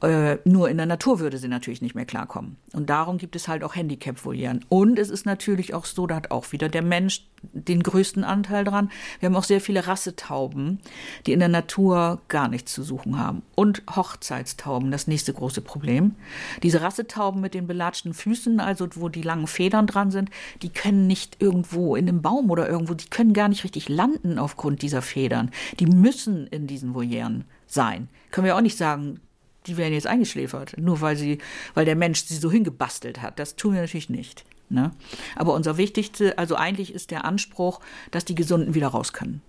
Äh, 0.00 0.38
nur 0.44 0.68
in 0.68 0.76
der 0.76 0.86
Natur 0.86 1.18
würde 1.18 1.38
sie 1.38 1.48
natürlich 1.48 1.82
nicht 1.82 1.96
mehr 1.96 2.04
klarkommen. 2.04 2.56
Und 2.72 2.88
darum 2.88 3.18
gibt 3.18 3.34
es 3.34 3.48
halt 3.48 3.64
auch 3.64 3.74
Handicap-Volieren. 3.74 4.64
Und 4.68 4.96
es 4.98 5.10
ist 5.10 5.26
natürlich 5.26 5.74
auch 5.74 5.84
so, 5.84 6.06
da 6.06 6.14
hat 6.14 6.30
auch 6.30 6.52
wieder 6.52 6.68
der 6.68 6.82
Mensch 6.82 7.26
den 7.42 7.82
größten 7.82 8.22
Anteil 8.22 8.64
dran. 8.64 8.90
Wir 9.18 9.28
haben 9.28 9.36
auch 9.36 9.44
sehr 9.44 9.60
viele 9.60 9.86
Rassetauben, 9.86 10.78
die 11.26 11.32
in 11.32 11.40
der 11.40 11.48
Natur 11.48 12.20
gar 12.28 12.48
nichts 12.48 12.72
zu 12.72 12.84
suchen 12.84 13.18
haben. 13.18 13.42
Und 13.56 13.82
Hochzeitstauben, 13.90 14.92
das 14.92 15.08
nächste 15.08 15.32
große 15.32 15.62
Problem. 15.62 16.14
Diese 16.62 16.80
Rassetauben 16.80 17.40
mit 17.40 17.54
den 17.54 17.66
belatschten 17.66 18.14
Füßen, 18.14 18.60
also 18.60 18.88
wo 18.94 19.08
die 19.08 19.22
langen 19.22 19.48
Federn 19.48 19.88
dran 19.88 20.12
sind, 20.12 20.30
die 20.62 20.68
können 20.68 21.08
nicht 21.08 21.36
irgendwo 21.40 21.96
in 21.96 22.08
einem 22.08 22.22
Baum 22.22 22.50
oder 22.50 22.68
irgendwo, 22.68 22.94
die 22.94 23.08
können 23.08 23.32
gar 23.32 23.48
nicht 23.48 23.64
richtig 23.64 23.88
landen 23.88 24.38
aufgrund 24.38 24.82
dieser 24.82 25.02
Federn. 25.02 25.50
Die 25.80 25.86
müssen 25.86 26.46
in 26.46 26.68
diesen 26.68 26.94
Volieren 26.94 27.44
sein. 27.66 28.08
Können 28.30 28.46
wir 28.46 28.56
auch 28.56 28.60
nicht 28.60 28.76
sagen, 28.76 29.20
die 29.68 29.76
werden 29.76 29.94
jetzt 29.94 30.06
eingeschläfert, 30.06 30.74
nur 30.78 31.00
weil 31.00 31.16
sie, 31.16 31.38
weil 31.74 31.84
der 31.84 31.96
Mensch 31.96 32.24
sie 32.24 32.36
so 32.36 32.50
hingebastelt 32.50 33.22
hat. 33.22 33.38
Das 33.38 33.56
tun 33.56 33.74
wir 33.74 33.80
natürlich 33.80 34.10
nicht. 34.10 34.44
Ne? 34.70 34.92
Aber 35.36 35.54
unser 35.54 35.76
wichtigste, 35.76 36.36
also 36.36 36.56
eigentlich 36.56 36.92
ist 36.92 37.10
der 37.10 37.24
Anspruch, 37.24 37.80
dass 38.10 38.24
die 38.24 38.34
Gesunden 38.34 38.74
wieder 38.74 38.88
raus 38.88 39.12
können. 39.12 39.42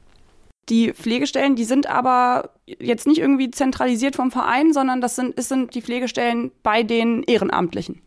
Die 0.70 0.94
Pflegestellen, 0.94 1.56
die 1.56 1.64
sind 1.64 1.88
aber 1.88 2.52
jetzt 2.68 3.08
nicht 3.08 3.20
irgendwie 3.20 3.50
zentralisiert 3.50 4.16
vom 4.16 4.32
Verein, 4.32 4.72
sondern 4.72 5.02
das 5.02 5.16
sind, 5.16 5.34
es 5.38 5.50
sind 5.50 5.74
die 5.74 5.82
Pflegestellen 5.82 6.52
bei 6.62 6.84
den 6.84 7.24
Ehrenamtlichen. 7.24 8.02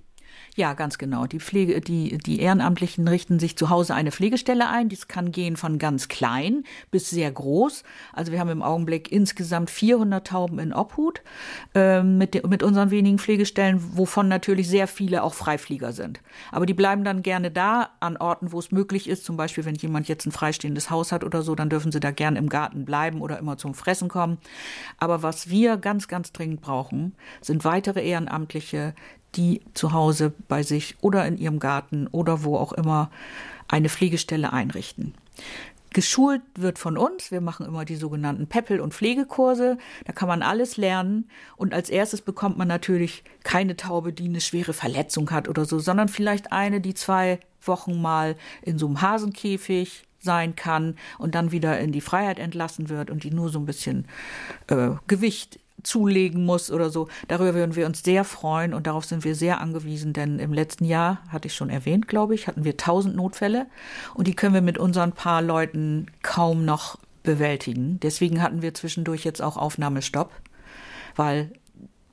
Ja, 0.55 0.75
ganz 0.75 0.99
genau. 0.99 1.25
Die 1.27 1.41
Pflege, 1.41 1.81
die, 1.81 2.19
die 2.19 2.41
Ehrenamtlichen 2.41 3.09
richten 3.09 3.39
sich 3.39 3.57
zu 3.57 3.71
Hause 3.71 3.95
eine 3.95 4.13
Pflegestelle 4.13 4.69
ein. 4.69 4.91
Dies 4.91 5.09
kann 5.09 5.33
gehen 5.33 5.57
von 5.57 5.79
ganz 5.79 6.09
klein 6.09 6.65
bis 6.91 7.09
sehr 7.09 7.33
groß. 7.33 7.85
Also 8.13 8.33
wir 8.33 8.41
haben 8.41 8.51
im 8.51 8.63
Augenblick 8.63 9.11
insgesamt 9.11 9.71
400 9.71 10.27
Tauben 10.27 10.59
in 10.59 10.75
Obhut 10.75 11.23
äh, 11.75 12.03
mit, 12.03 12.35
de, 12.35 12.47
mit 12.47 12.63
unseren 12.63 12.91
wenigen 12.91 13.19
Pflegestellen, 13.19 13.97
wovon 13.97 14.29
natürlich 14.29 14.69
sehr 14.69 14.89
viele 14.89 15.23
auch 15.23 15.33
Freiflieger 15.33 15.93
sind. 15.93 16.21
Aber 16.51 16.67
die 16.67 16.75
bleiben 16.75 17.03
dann 17.03 17.23
gerne 17.23 17.51
da 17.51 17.89
an 18.01 18.19
Orten, 18.19 18.53
wo 18.53 18.59
es 18.59 18.73
möglich 18.73 19.09
ist. 19.09 19.25
Zum 19.25 19.39
Beispiel, 19.39 19.65
wenn 19.65 19.77
jemand 19.77 20.07
jetzt 20.07 20.27
ein 20.27 20.33
freistehendes 20.33 20.91
Haus 20.91 21.13
hat 21.13 21.25
oder 21.25 21.41
so, 21.41 21.55
dann 21.55 21.71
dürfen 21.71 21.93
sie 21.93 22.01
da 22.01 22.11
gerne 22.11 22.39
im 22.39 22.51
Garten 22.51 22.85
bleiben 22.85 23.23
oder 23.23 23.39
immer 23.39 23.57
zum 23.57 23.73
Fressen 23.73 24.09
kommen. 24.09 24.37
Aber 24.99 25.23
was 25.23 25.49
wir 25.49 25.79
ganz, 25.79 26.09
ganz 26.09 26.31
dringend 26.31 26.61
brauchen, 26.61 27.15
sind 27.41 27.65
weitere 27.65 28.07
Ehrenamtliche, 28.07 28.95
die 29.35 29.63
zu 29.75 29.93
Hause 29.93 30.33
bei 30.49 30.63
sich 30.63 30.97
oder 31.01 31.27
in 31.27 31.39
ihrem 31.39 31.59
Garten 31.59 32.07
oder 32.09 32.45
wo 32.45 32.57
auch 32.57 32.73
immer 32.73 33.11
eine 33.69 33.89
Pflegestelle 33.89 34.53
einrichten. 34.53 35.15
Geschult 35.93 36.43
wird 36.55 36.79
von 36.79 36.97
uns. 36.97 37.31
Wir 37.31 37.41
machen 37.41 37.67
immer 37.67 37.85
die 37.85 37.97
sogenannten 37.97 38.47
Peppel- 38.47 38.81
und 38.81 38.95
Pflegekurse. 38.95 39.77
Da 40.07 40.13
kann 40.13 40.29
man 40.29 40.43
alles 40.43 40.77
lernen. 40.77 41.29
Und 41.57 41.75
als 41.75 41.91
erstes 41.91 42.23
bekommt 42.23 42.57
man 42.57 42.69
natürlich 42.69 43.25
keine 43.45 43.77
Taube, 43.77 44.13
die 44.13 44.25
eine 44.25 44.41
schwere 44.41 44.73
Verletzung 44.73 45.31
hat 45.31 45.49
oder 45.49 45.65
so, 45.65 45.79
sondern 45.79 46.09
vielleicht 46.09 46.51
eine, 46.53 46.81
die 46.81 46.95
zwei 46.95 47.41
Wochen 47.61 48.01
mal 48.01 48.37
in 48.63 48.79
so 48.79 48.87
einem 48.87 49.03
Hasenkäfig 49.03 50.05
sein 50.19 50.57
kann 50.57 50.97
und 51.19 51.35
dann 51.35 51.53
wieder 51.53 51.79
in 51.79 51.93
die 51.93 52.01
Freiheit 52.01 52.39
entlassen 52.39 52.89
wird 52.89 53.11
und 53.11 53.25
die 53.25 53.31
nur 53.31 53.49
so 53.49 53.59
ein 53.59 53.67
bisschen 53.67 54.07
äh, 54.69 54.91
Gewicht 55.09 55.59
zulegen 55.83 56.45
muss 56.45 56.71
oder 56.71 56.91
so. 56.91 57.09
Darüber 57.29 57.55
würden 57.55 57.77
wir 57.77 57.87
uns 57.87 58.03
sehr 58.03 58.25
freuen 58.25 58.75
und 58.75 58.87
darauf 58.87 59.05
sind 59.05 59.25
wir 59.25 59.35
sehr 59.35 59.61
angewiesen, 59.61 60.13
denn 60.13 60.39
im 60.39 60.53
letzten 60.53 60.85
Jahr, 60.85 61.19
hatte 61.29 61.49
ich 61.49 61.55
schon 61.55 61.71
erwähnt, 61.71 62.09
glaube 62.09 62.35
ich, 62.35 62.47
hatten 62.47 62.65
wir 62.65 62.77
tausend 62.77 63.17
Notfälle 63.17 63.67
und 64.15 64.27
die 64.27 64.35
können 64.35 64.55
wir 64.55 64.63
mit 64.63 64.79
unseren 64.79 65.13
paar 65.13 65.43
Leuten 65.43 66.07
kaum 66.23 66.65
noch 66.65 66.99
bewältigen. 67.23 68.01
Deswegen 68.01 68.43
hatten 68.43 68.63
wir 68.63 68.75
zwischendurch 68.75 69.25
jetzt 69.25 69.43
auch 69.43 69.57
Aufnahmestopp, 69.57 70.33
weil 71.17 71.51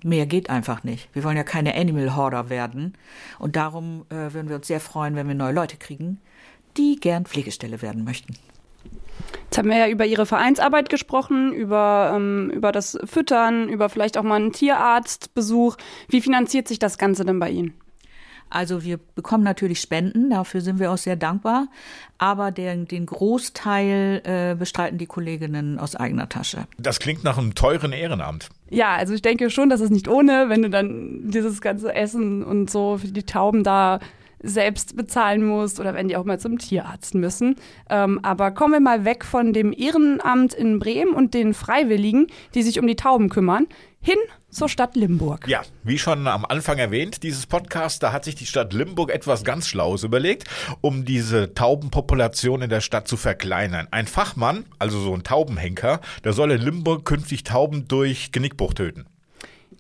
mehr 0.04 0.26
geht 0.26 0.50
einfach 0.50 0.84
nicht. 0.84 1.10
Wir 1.14 1.24
wollen 1.24 1.38
ja 1.38 1.44
keine 1.44 1.76
Animal 1.76 2.16
Hoarder 2.16 2.50
werden 2.50 2.94
und 3.38 3.56
darum 3.56 4.06
äh, 4.10 4.34
würden 4.34 4.50
wir 4.50 4.56
uns 4.56 4.68
sehr 4.68 4.80
freuen, 4.80 5.16
wenn 5.16 5.28
wir 5.28 5.36
neue 5.36 5.54
Leute 5.54 5.78
kriegen, 5.78 6.20
die 6.78 6.98
gern 7.00 7.26
Pflegestelle 7.26 7.82
werden 7.82 8.04
möchten. 8.04 8.36
Jetzt 9.50 9.58
haben 9.58 9.70
wir 9.70 9.78
ja 9.78 9.88
über 9.88 10.06
Ihre 10.06 10.28
Vereinsarbeit 10.28 10.90
gesprochen, 10.90 11.54
über, 11.54 12.14
ähm, 12.16 12.52
über 12.52 12.72
das 12.72 13.00
Füttern, 13.06 13.68
über 13.68 13.90
vielleicht 13.90 14.16
auch 14.20 14.24
mal 14.24 14.36
einen 14.36 14.52
Tierarztbesuch. 14.52 15.76
Wie 16.08 16.22
finanziert 16.22 16.68
sich 16.68 16.78
das 16.78 17.00
Ganze 17.00 17.26
denn 17.26 17.40
bei 17.40 17.50
Ihnen? 17.50 17.74
Also 18.52 18.84
wir 18.84 19.00
bekommen 19.16 19.44
natürlich 19.44 19.82
Spenden, 19.82 20.30
dafür 20.30 20.62
sind 20.62 20.80
wir 20.80 20.92
auch 20.92 20.98
sehr 21.00 21.16
dankbar, 21.16 21.68
aber 22.20 22.52
den, 22.52 22.88
den 22.88 23.08
Großteil 23.08 24.22
äh, 24.24 24.56
bestreiten 24.56 25.00
die 25.00 25.08
Kolleginnen 25.08 25.80
aus 25.80 25.96
eigener 25.96 26.30
Tasche. 26.30 26.68
Das 26.78 27.00
klingt 27.00 27.24
nach 27.24 27.40
einem 27.40 27.56
teuren 27.56 27.92
Ehrenamt. 27.92 28.50
Ja, 28.70 28.96
also 28.96 29.16
ich 29.16 29.24
denke 29.24 29.50
schon, 29.50 29.70
das 29.70 29.82
ist 29.82 29.92
nicht 29.92 30.08
ohne, 30.08 30.50
wenn 30.50 30.62
du 30.62 30.70
dann 30.70 31.30
dieses 31.32 31.60
ganze 31.60 31.94
Essen 31.94 32.44
und 32.44 32.70
so 32.70 33.00
für 33.00 33.08
die 33.08 33.24
Tauben 33.24 33.64
da 33.64 34.00
selbst 34.42 34.96
bezahlen 34.96 35.44
musst 35.44 35.80
oder 35.80 35.94
wenn 35.94 36.08
die 36.08 36.18
auch 36.18 36.26
mal 36.26 36.40
zum 36.40 36.58
Tierarzt 36.58 37.16
müssen. 37.16 37.56
Ähm, 37.90 38.20
aber 38.24 38.52
kommen 38.52 38.74
wir 38.74 38.80
mal 38.80 39.06
weg 39.06 39.26
von 39.26 39.54
dem 39.54 39.74
Ehrenamt 39.74 40.54
in 40.54 40.80
Bremen 40.80 41.14
und 41.14 41.34
den 41.34 41.54
Freiwilligen, 41.54 42.28
die 42.54 42.64
sich 42.64 42.80
um 42.80 42.88
die 42.88 42.96
Tauben 42.96 43.30
kümmern, 43.30 43.68
hin 44.02 44.18
zur 44.50 44.70
Stadt 44.70 44.96
Limburg. 44.96 45.48
Ja, 45.48 45.62
wie 45.84 46.00
schon 46.00 46.26
am 46.28 46.46
Anfang 46.46 46.78
erwähnt, 46.78 47.22
dieses 47.24 47.46
Podcast, 47.46 48.02
da 48.02 48.12
hat 48.12 48.24
sich 48.24 48.36
die 48.36 48.46
Stadt 48.46 48.74
Limburg 48.74 49.12
etwas 49.12 49.44
ganz 49.44 49.68
Schlaues 49.68 50.04
überlegt, 50.04 50.46
um 50.82 51.06
diese 51.06 51.54
Taubenpopulation 51.54 52.62
in 52.62 52.70
der 52.70 52.82
Stadt 52.82 53.08
zu 53.08 53.18
verkleinern. 53.18 53.88
Ein 53.92 54.08
Fachmann, 54.08 54.66
also 54.80 55.00
so 55.00 55.14
ein 55.14 55.24
Taubenhenker, 55.24 56.00
der 56.24 56.34
soll 56.34 56.52
in 56.52 56.62
Limburg 56.62 57.06
künftig 57.06 57.44
Tauben 57.44 57.88
durch 57.88 58.32
Genickbruch 58.32 58.74
töten. 58.74 59.06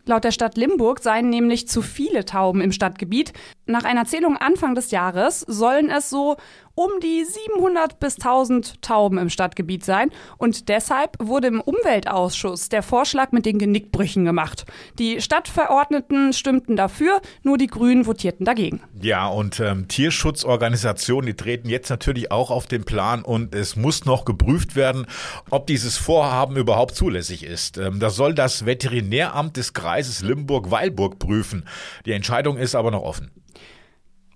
Laut 0.06 0.24
der 0.24 0.32
Stadt 0.32 0.58
Limburg 0.58 1.02
seien 1.02 1.30
nämlich 1.30 1.68
zu 1.68 1.84
viele 1.84 2.26
Tauben 2.26 2.62
im 2.62 2.72
Stadtgebiet. 2.72 3.32
Nach 3.70 3.84
einer 3.84 4.06
Zählung 4.06 4.36
Anfang 4.36 4.74
des 4.74 4.90
Jahres 4.90 5.42
sollen 5.42 5.92
es 5.92 6.10
so 6.10 6.38
um 6.74 6.90
die 7.04 7.24
700 7.24 8.00
bis 8.00 8.16
1000 8.16 8.82
Tauben 8.82 9.20
im 9.20 9.30
Stadtgebiet 9.30 9.86
sein. 9.86 10.10
Und 10.40 10.70
deshalb 10.70 11.18
wurde 11.20 11.50
im 11.50 11.62
Umweltausschuss 11.62 12.70
der 12.70 12.82
Vorschlag 12.82 13.32
mit 13.32 13.46
den 13.46 13.60
Genickbrüchen 13.60 14.26
gemacht. 14.26 14.66
Die 14.98 15.22
Stadtverordneten 15.22 16.34
stimmten 16.34 16.78
dafür, 16.78 17.22
nur 17.44 17.60
die 17.60 17.68
Grünen 17.68 18.06
votierten 18.06 18.44
dagegen. 18.44 18.82
Ja, 19.00 19.28
und 19.28 19.60
ähm, 19.60 19.88
Tierschutzorganisationen, 19.88 21.28
die 21.28 21.36
treten 21.36 21.70
jetzt 21.70 21.92
natürlich 21.92 22.32
auch 22.32 22.50
auf 22.50 22.66
den 22.66 22.86
Plan 22.86 23.22
und 23.22 23.54
es 23.54 23.76
muss 23.76 24.06
noch 24.06 24.26
geprüft 24.26 24.76
werden, 24.76 25.06
ob 25.52 25.68
dieses 25.68 25.96
Vorhaben 25.96 26.58
überhaupt 26.58 26.96
zulässig 26.96 27.44
ist. 27.44 27.78
Ähm, 27.78 28.00
das 28.00 28.16
soll 28.16 28.34
das 28.34 28.66
Veterinäramt 28.66 29.58
des 29.58 29.74
Kreises 29.74 30.24
Limburg-Weilburg 30.24 31.20
prüfen. 31.20 31.66
Die 32.08 32.14
Entscheidung 32.14 32.58
ist 32.58 32.74
aber 32.74 32.90
noch 32.90 33.04
offen. 33.04 33.30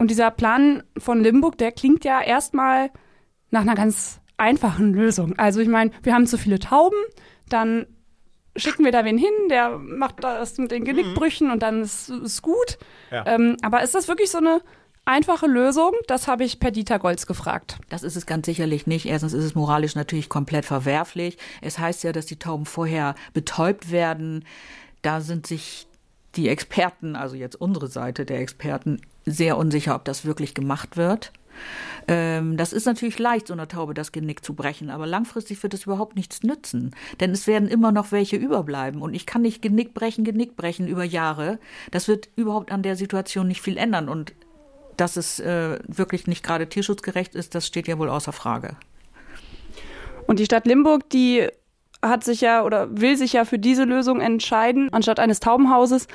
Und 0.03 0.09
dieser 0.09 0.31
Plan 0.31 0.83
von 0.97 1.23
Limburg, 1.23 1.57
der 1.57 1.71
klingt 1.71 2.03
ja 2.03 2.19
erstmal 2.19 2.91
nach 3.51 3.61
einer 3.61 3.73
ganz 3.73 4.19
einfachen 4.35 4.93
Lösung. 4.93 5.39
Also 5.39 5.61
ich 5.61 5.69
meine, 5.69 5.91
wir 6.03 6.13
haben 6.13 6.27
zu 6.27 6.37
viele 6.37 6.59
Tauben, 6.59 6.97
dann 7.47 7.85
schicken 8.57 8.83
wir 8.83 8.91
da 8.91 9.05
wen 9.05 9.17
hin, 9.17 9.31
der 9.49 9.77
macht 9.77 10.21
das 10.21 10.57
mit 10.57 10.71
den 10.71 10.83
Genickbrüchen 10.83 11.51
und 11.51 11.63
dann 11.63 11.83
ist 11.83 12.09
es 12.09 12.41
gut. 12.41 12.79
Ja. 13.11 13.25
Ähm, 13.27 13.55
aber 13.61 13.81
ist 13.81 13.95
das 13.95 14.09
wirklich 14.09 14.29
so 14.29 14.39
eine 14.39 14.59
einfache 15.05 15.47
Lösung? 15.47 15.93
Das 16.07 16.27
habe 16.27 16.43
ich 16.43 16.59
per 16.59 16.71
Dieter 16.71 16.99
Golz 16.99 17.25
gefragt. 17.25 17.77
Das 17.87 18.03
ist 18.03 18.17
es 18.17 18.25
ganz 18.25 18.45
sicherlich 18.45 18.85
nicht. 18.85 19.05
Erstens 19.05 19.31
ist 19.31 19.45
es 19.45 19.55
moralisch 19.55 19.95
natürlich 19.95 20.27
komplett 20.27 20.65
verwerflich. 20.65 21.37
Es 21.61 21.79
heißt 21.79 22.03
ja, 22.03 22.11
dass 22.11 22.25
die 22.25 22.39
Tauben 22.39 22.65
vorher 22.65 23.15
betäubt 23.31 23.89
werden. 23.89 24.43
Da 25.01 25.21
sind 25.21 25.47
sich 25.47 25.87
die 26.35 26.49
Experten, 26.49 27.15
also 27.15 27.37
jetzt 27.37 27.55
unsere 27.55 27.87
Seite 27.87 28.25
der 28.25 28.41
Experten, 28.41 28.99
sehr 29.25 29.57
unsicher, 29.57 29.95
ob 29.95 30.05
das 30.05 30.25
wirklich 30.25 30.53
gemacht 30.53 30.97
wird. 30.97 31.31
Ähm, 32.07 32.57
das 32.57 32.73
ist 32.73 32.85
natürlich 32.85 33.19
leicht, 33.19 33.47
so 33.47 33.53
einer 33.53 33.67
Taube 33.67 33.93
das 33.93 34.11
Genick 34.11 34.43
zu 34.43 34.53
brechen, 34.53 34.89
aber 34.89 35.05
langfristig 35.05 35.61
wird 35.63 35.73
es 35.73 35.85
überhaupt 35.85 36.15
nichts 36.15 36.43
nützen, 36.43 36.95
denn 37.19 37.31
es 37.31 37.47
werden 37.47 37.69
immer 37.69 37.91
noch 37.91 38.11
welche 38.11 38.35
überbleiben 38.35 39.01
und 39.01 39.13
ich 39.13 39.25
kann 39.25 39.43
nicht 39.43 39.61
Genick 39.61 39.93
brechen, 39.93 40.23
Genick 40.23 40.55
brechen 40.55 40.87
über 40.87 41.03
Jahre. 41.03 41.59
Das 41.91 42.07
wird 42.07 42.29
überhaupt 42.35 42.71
an 42.71 42.83
der 42.83 42.95
Situation 42.95 43.47
nicht 43.47 43.61
viel 43.61 43.77
ändern 43.77 44.09
und 44.09 44.33
dass 44.97 45.15
es 45.15 45.39
äh, 45.39 45.79
wirklich 45.87 46.27
nicht 46.27 46.43
gerade 46.43 46.67
tierschutzgerecht 46.67 47.35
ist, 47.35 47.55
das 47.55 47.65
steht 47.65 47.87
ja 47.87 47.97
wohl 47.97 48.09
außer 48.09 48.33
Frage. 48.33 48.75
Und 50.27 50.39
die 50.39 50.45
Stadt 50.45 50.65
Limburg, 50.65 51.09
die 51.09 51.47
hat 52.01 52.23
sich 52.23 52.41
ja 52.41 52.63
oder 52.63 52.99
will 52.99 53.17
sich 53.17 53.33
ja 53.33 53.45
für 53.45 53.59
diese 53.59 53.85
Lösung 53.85 54.19
entscheiden, 54.19 54.89
anstatt 54.91 55.19
eines 55.19 55.39
Taubenhauses. 55.39 56.07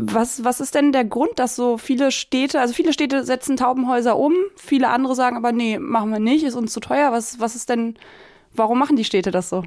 Was, 0.00 0.44
was 0.44 0.60
ist 0.60 0.76
denn 0.76 0.92
der 0.92 1.04
Grund, 1.04 1.40
dass 1.40 1.56
so 1.56 1.76
viele 1.76 2.12
Städte, 2.12 2.60
also 2.60 2.72
viele 2.72 2.92
Städte 2.92 3.24
setzen 3.24 3.56
Taubenhäuser 3.56 4.16
um, 4.16 4.32
viele 4.54 4.90
andere 4.90 5.16
sagen 5.16 5.36
aber, 5.36 5.50
nee, 5.50 5.78
machen 5.80 6.12
wir 6.12 6.20
nicht, 6.20 6.44
ist 6.44 6.54
uns 6.54 6.72
zu 6.72 6.78
teuer. 6.78 7.10
Was, 7.10 7.40
was 7.40 7.56
ist 7.56 7.68
denn, 7.68 7.98
warum 8.52 8.78
machen 8.78 8.94
die 8.94 9.04
Städte 9.04 9.32
das 9.32 9.48
so? 9.48 9.64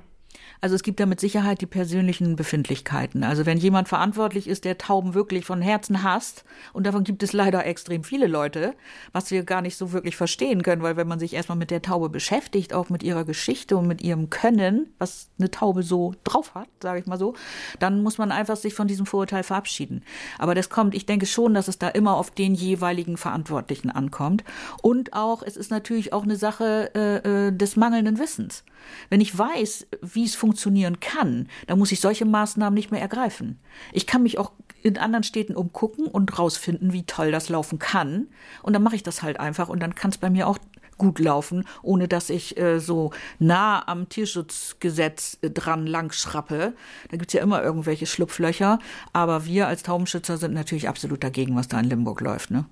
Also 0.63 0.75
es 0.75 0.83
gibt 0.83 0.99
da 0.99 1.07
mit 1.07 1.19
Sicherheit 1.19 1.59
die 1.61 1.65
persönlichen 1.65 2.35
Befindlichkeiten. 2.35 3.23
Also 3.23 3.47
wenn 3.47 3.57
jemand 3.57 3.89
verantwortlich 3.89 4.47
ist, 4.47 4.63
der 4.63 4.77
Tauben 4.77 5.15
wirklich 5.15 5.43
von 5.43 5.59
Herzen 5.59 6.03
hasst, 6.03 6.45
und 6.71 6.85
davon 6.85 7.03
gibt 7.03 7.23
es 7.23 7.33
leider 7.33 7.65
extrem 7.65 8.03
viele 8.03 8.27
Leute, 8.27 8.75
was 9.11 9.31
wir 9.31 9.43
gar 9.43 9.63
nicht 9.63 9.75
so 9.75 9.91
wirklich 9.91 10.15
verstehen 10.15 10.61
können, 10.61 10.83
weil 10.83 10.97
wenn 10.97 11.07
man 11.07 11.19
sich 11.19 11.33
erstmal 11.33 11.57
mit 11.57 11.71
der 11.71 11.81
Taube 11.81 12.09
beschäftigt, 12.09 12.73
auch 12.73 12.89
mit 12.89 13.01
ihrer 13.01 13.25
Geschichte 13.25 13.75
und 13.75 13.87
mit 13.87 14.03
ihrem 14.03 14.29
Können, 14.29 14.93
was 14.99 15.29
eine 15.39 15.49
Taube 15.49 15.81
so 15.81 16.13
drauf 16.23 16.53
hat, 16.53 16.67
sage 16.79 16.99
ich 16.99 17.07
mal 17.07 17.17
so, 17.17 17.33
dann 17.79 18.03
muss 18.03 18.19
man 18.19 18.31
einfach 18.31 18.55
sich 18.55 18.75
von 18.75 18.87
diesem 18.87 19.07
Vorurteil 19.07 19.41
verabschieden. 19.41 20.03
Aber 20.37 20.53
das 20.53 20.69
kommt, 20.69 20.93
ich 20.93 21.07
denke 21.07 21.25
schon, 21.25 21.55
dass 21.55 21.69
es 21.69 21.79
da 21.79 21.87
immer 21.87 22.15
auf 22.15 22.29
den 22.29 22.53
jeweiligen 22.53 23.17
Verantwortlichen 23.17 23.89
ankommt. 23.89 24.43
Und 24.83 25.13
auch, 25.13 25.41
es 25.41 25.57
ist 25.57 25.71
natürlich 25.71 26.13
auch 26.13 26.23
eine 26.23 26.35
Sache 26.35 26.91
äh, 26.93 27.47
äh 27.47 27.51
des 27.51 27.75
mangelnden 27.75 28.19
Wissens. 28.19 28.63
Wenn 29.09 29.21
ich 29.21 29.37
weiß, 29.37 29.87
wie 30.01 30.25
es 30.25 30.35
funktionieren 30.51 30.99
kann, 30.99 31.47
dann 31.67 31.79
muss 31.79 31.93
ich 31.93 32.01
solche 32.01 32.25
Maßnahmen 32.25 32.73
nicht 32.73 32.91
mehr 32.91 32.99
ergreifen. 32.99 33.57
Ich 33.93 34.05
kann 34.05 34.23
mich 34.23 34.37
auch 34.37 34.51
in 34.83 34.97
anderen 34.97 35.23
Städten 35.23 35.55
umgucken 35.55 36.07
und 36.07 36.37
rausfinden, 36.37 36.91
wie 36.91 37.03
toll 37.03 37.31
das 37.31 37.47
laufen 37.47 37.79
kann. 37.79 38.27
Und 38.61 38.73
dann 38.73 38.83
mache 38.83 38.97
ich 38.97 39.03
das 39.03 39.23
halt 39.23 39.39
einfach 39.39 39.69
und 39.69 39.79
dann 39.79 39.95
kann 39.95 40.11
es 40.11 40.17
bei 40.17 40.29
mir 40.29 40.47
auch 40.47 40.57
gut 40.97 41.19
laufen, 41.19 41.63
ohne 41.81 42.09
dass 42.09 42.29
ich 42.29 42.57
äh, 42.59 42.79
so 42.79 43.11
nah 43.39 43.87
am 43.87 44.09
Tierschutzgesetz 44.09 45.37
äh, 45.41 45.49
dran 45.49 45.87
lang 45.87 46.11
schrappe. 46.11 46.73
Da 47.09 47.17
gibt's 47.17 47.33
ja 47.33 47.41
immer 47.41 47.63
irgendwelche 47.63 48.05
Schlupflöcher. 48.05 48.77
Aber 49.13 49.45
wir 49.45 49.67
als 49.67 49.83
Taubenschützer 49.83 50.37
sind 50.37 50.53
natürlich 50.53 50.89
absolut 50.89 51.23
dagegen, 51.23 51.55
was 51.55 51.69
da 51.69 51.79
in 51.79 51.85
Limburg 51.85 52.19
läuft. 52.19 52.51
Ne? 52.51 52.65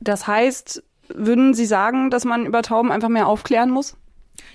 Das 0.00 0.26
heißt, 0.26 0.82
würden 1.08 1.52
Sie 1.52 1.66
sagen, 1.66 2.10
dass 2.10 2.24
man 2.24 2.46
über 2.46 2.62
Tauben 2.62 2.90
einfach 2.90 3.10
mehr 3.10 3.26
aufklären 3.26 3.70
muss? 3.70 3.96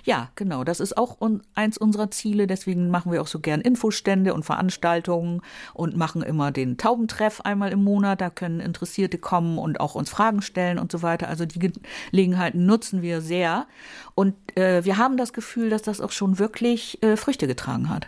Ja, 0.04 0.30
genau. 0.36 0.64
Das 0.64 0.80
ist 0.80 0.98
auch 0.98 1.22
un 1.22 1.42
eins 1.56 1.78
unserer 1.78 2.12
Ziele. 2.12 2.48
Deswegen 2.48 2.90
machen 2.90 3.12
wir 3.12 3.22
auch 3.22 3.28
so 3.28 3.40
gern 3.40 3.62
Infostände 3.62 4.34
und 4.34 4.44
Veranstaltungen 4.44 5.42
und 5.74 5.96
machen 5.96 6.22
immer 6.22 6.52
den 6.52 6.78
Taubentreff 6.78 7.42
einmal 7.42 7.72
im 7.72 7.84
Monat. 7.84 8.22
Da 8.22 8.30
können 8.30 8.60
Interessierte 8.60 9.18
kommen 9.18 9.58
und 9.58 9.80
auch 9.80 9.96
uns 9.96 10.10
Fragen 10.10 10.42
stellen 10.42 10.80
und 10.80 10.92
so 10.92 11.02
weiter. 11.02 11.30
Also 11.30 11.46
die 11.46 11.72
Gelegenheiten 12.12 12.66
nutzen 12.66 13.02
wir 13.02 13.22
sehr. 13.22 13.68
Und 14.16 14.36
äh, 14.58 14.84
wir 14.84 14.98
haben 14.98 15.18
das 15.18 15.34
Gefühl, 15.34 15.70
dass 15.70 15.82
das 15.82 16.02
auch 16.02 16.12
schon 16.12 16.40
wirklich 16.40 17.02
äh, 17.02 17.16
Früchte 17.16 17.48
getragen 17.48 17.90
hat. 17.90 18.08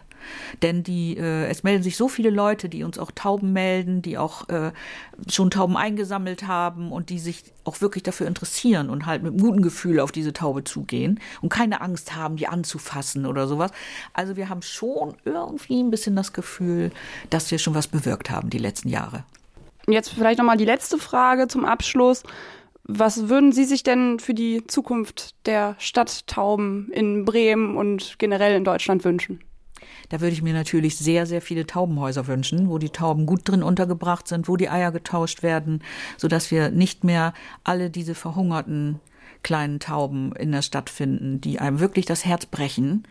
Denn 0.61 0.83
die, 0.83 1.17
äh, 1.17 1.47
es 1.47 1.63
melden 1.63 1.83
sich 1.83 1.97
so 1.97 2.07
viele 2.07 2.29
Leute, 2.29 2.69
die 2.69 2.83
uns 2.83 2.97
auch 2.97 3.11
Tauben 3.11 3.53
melden, 3.53 4.01
die 4.01 4.17
auch 4.17 4.49
äh, 4.49 4.71
schon 5.29 5.51
Tauben 5.51 5.77
eingesammelt 5.77 6.47
haben 6.47 6.91
und 6.91 7.09
die 7.09 7.19
sich 7.19 7.43
auch 7.63 7.81
wirklich 7.81 8.03
dafür 8.03 8.27
interessieren 8.27 8.89
und 8.89 9.05
halt 9.05 9.23
mit 9.23 9.33
einem 9.33 9.41
guten 9.41 9.61
Gefühl 9.61 9.99
auf 9.99 10.11
diese 10.11 10.33
Taube 10.33 10.63
zugehen 10.63 11.19
und 11.41 11.49
keine 11.49 11.81
Angst 11.81 12.15
haben, 12.15 12.35
die 12.35 12.47
anzufassen 12.47 13.25
oder 13.25 13.47
sowas. 13.47 13.71
Also 14.13 14.35
wir 14.35 14.49
haben 14.49 14.61
schon 14.61 15.15
irgendwie 15.25 15.81
ein 15.81 15.91
bisschen 15.91 16.15
das 16.15 16.33
Gefühl, 16.33 16.91
dass 17.29 17.51
wir 17.51 17.57
schon 17.57 17.75
was 17.75 17.87
bewirkt 17.87 18.29
haben 18.29 18.49
die 18.49 18.59
letzten 18.59 18.89
Jahre. 18.89 19.23
Jetzt 19.87 20.09
vielleicht 20.09 20.39
nochmal 20.39 20.57
die 20.57 20.65
letzte 20.65 20.97
Frage 20.97 21.47
zum 21.47 21.65
Abschluss. 21.65 22.23
Was 22.83 23.29
würden 23.29 23.51
Sie 23.51 23.65
sich 23.65 23.81
denn 23.81 24.19
für 24.19 24.33
die 24.33 24.65
Zukunft 24.67 25.35
der 25.47 25.75
Stadttauben 25.79 26.91
in 26.91 27.25
Bremen 27.25 27.77
und 27.77 28.19
generell 28.19 28.55
in 28.55 28.63
Deutschland 28.63 29.03
wünschen? 29.03 29.39
Da 30.09 30.21
würde 30.21 30.33
ich 30.33 30.41
mir 30.41 30.53
natürlich 30.53 30.97
sehr, 30.97 31.25
sehr 31.25 31.41
viele 31.41 31.65
Taubenhäuser 31.65 32.27
wünschen, 32.27 32.69
wo 32.69 32.77
die 32.77 32.89
Tauben 32.89 33.25
gut 33.25 33.41
drin 33.47 33.63
untergebracht 33.63 34.27
sind, 34.27 34.47
wo 34.47 34.57
die 34.57 34.69
Eier 34.69 34.91
getauscht 34.91 35.43
werden, 35.43 35.81
sodass 36.17 36.51
wir 36.51 36.69
nicht 36.69 37.03
mehr 37.03 37.33
alle 37.63 37.89
diese 37.89 38.15
verhungerten 38.15 38.99
kleinen 39.43 39.79
Tauben 39.79 40.33
in 40.35 40.51
der 40.51 40.63
Stadt 40.63 40.89
finden, 40.89 41.39
die 41.39 41.59
einem 41.59 41.79
wirklich 41.79 42.05
das 42.05 42.25
Herz 42.25 42.45
brechen. 42.45 43.07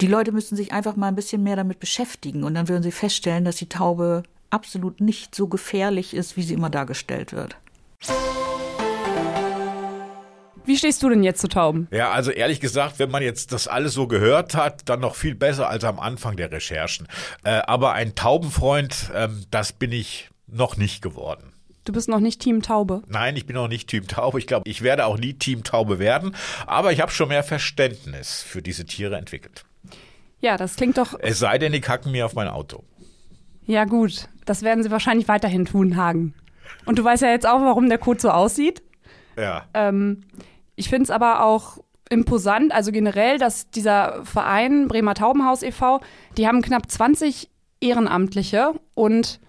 Die 0.00 0.06
Leute 0.06 0.32
müssten 0.32 0.56
sich 0.56 0.72
einfach 0.72 0.96
mal 0.96 1.08
ein 1.08 1.14
bisschen 1.14 1.42
mehr 1.42 1.56
damit 1.56 1.80
beschäftigen 1.80 2.44
und 2.44 2.54
dann 2.54 2.68
würden 2.68 2.82
sie 2.82 2.92
feststellen, 2.92 3.44
dass 3.44 3.56
die 3.56 3.68
Taube 3.68 4.22
absolut 4.50 5.00
nicht 5.00 5.34
so 5.34 5.48
gefährlich 5.48 6.14
ist, 6.14 6.36
wie 6.36 6.42
sie 6.42 6.54
immer 6.54 6.70
dargestellt 6.70 7.32
wird. 7.32 7.56
Wie 10.64 10.76
stehst 10.76 11.02
du 11.02 11.08
denn 11.08 11.22
jetzt 11.22 11.40
zu 11.40 11.48
Tauben? 11.48 11.88
Ja, 11.90 12.10
also 12.10 12.30
ehrlich 12.30 12.60
gesagt, 12.60 12.98
wenn 12.98 13.10
man 13.10 13.22
jetzt 13.22 13.52
das 13.52 13.68
alles 13.68 13.94
so 13.94 14.06
gehört 14.06 14.54
hat, 14.54 14.88
dann 14.88 15.00
noch 15.00 15.14
viel 15.14 15.34
besser 15.34 15.68
als 15.68 15.84
am 15.84 15.98
Anfang 15.98 16.36
der 16.36 16.50
Recherchen. 16.52 17.08
Äh, 17.44 17.62
aber 17.66 17.92
ein 17.92 18.14
Taubenfreund, 18.14 19.10
ähm, 19.14 19.44
das 19.50 19.72
bin 19.72 19.92
ich 19.92 20.30
noch 20.46 20.76
nicht 20.76 21.02
geworden. 21.02 21.52
Du 21.84 21.92
bist 21.92 22.08
noch 22.08 22.20
nicht 22.20 22.40
Team 22.40 22.62
Taube. 22.62 23.02
Nein, 23.08 23.36
ich 23.36 23.46
bin 23.46 23.56
noch 23.56 23.66
nicht 23.66 23.88
Team 23.88 24.06
Taube. 24.06 24.38
Ich 24.38 24.46
glaube, 24.46 24.68
ich 24.70 24.82
werde 24.82 25.06
auch 25.06 25.18
nie 25.18 25.34
Team 25.34 25.64
Taube 25.64 25.98
werden. 25.98 26.36
Aber 26.66 26.92
ich 26.92 27.00
habe 27.00 27.10
schon 27.10 27.28
mehr 27.28 27.42
Verständnis 27.42 28.42
für 28.42 28.62
diese 28.62 28.84
Tiere 28.84 29.16
entwickelt. 29.16 29.64
Ja, 30.38 30.56
das 30.56 30.76
klingt 30.76 30.96
doch. 30.96 31.18
Es 31.18 31.40
sei 31.40 31.58
denn, 31.58 31.72
die 31.72 31.80
kacken 31.80 32.12
mir 32.12 32.26
auf 32.26 32.34
mein 32.34 32.48
Auto. 32.48 32.84
Ja, 33.64 33.84
gut. 33.84 34.28
Das 34.44 34.62
werden 34.62 34.84
sie 34.84 34.90
wahrscheinlich 34.90 35.26
weiterhin 35.26 35.64
tun, 35.64 35.96
Hagen. 35.96 36.34
Und 36.84 36.98
du 36.98 37.04
weißt 37.04 37.22
ja 37.22 37.30
jetzt 37.30 37.46
auch, 37.46 37.60
warum 37.60 37.88
der 37.88 37.98
Code 37.98 38.20
so 38.20 38.30
aussieht. 38.30 38.82
Ja. 39.36 39.66
Ähm, 39.74 40.24
ich 40.76 40.88
finde 40.88 41.04
es 41.04 41.10
aber 41.10 41.44
auch 41.44 41.78
imposant, 42.10 42.72
also 42.72 42.92
generell, 42.92 43.38
dass 43.38 43.70
dieser 43.70 44.24
Verein 44.24 44.88
Bremer 44.88 45.14
Taubenhaus 45.14 45.62
e.V., 45.62 46.00
die 46.36 46.46
haben 46.46 46.62
knapp 46.62 46.90
20 46.90 47.48
Ehrenamtliche 47.80 48.74
und 48.94 49.40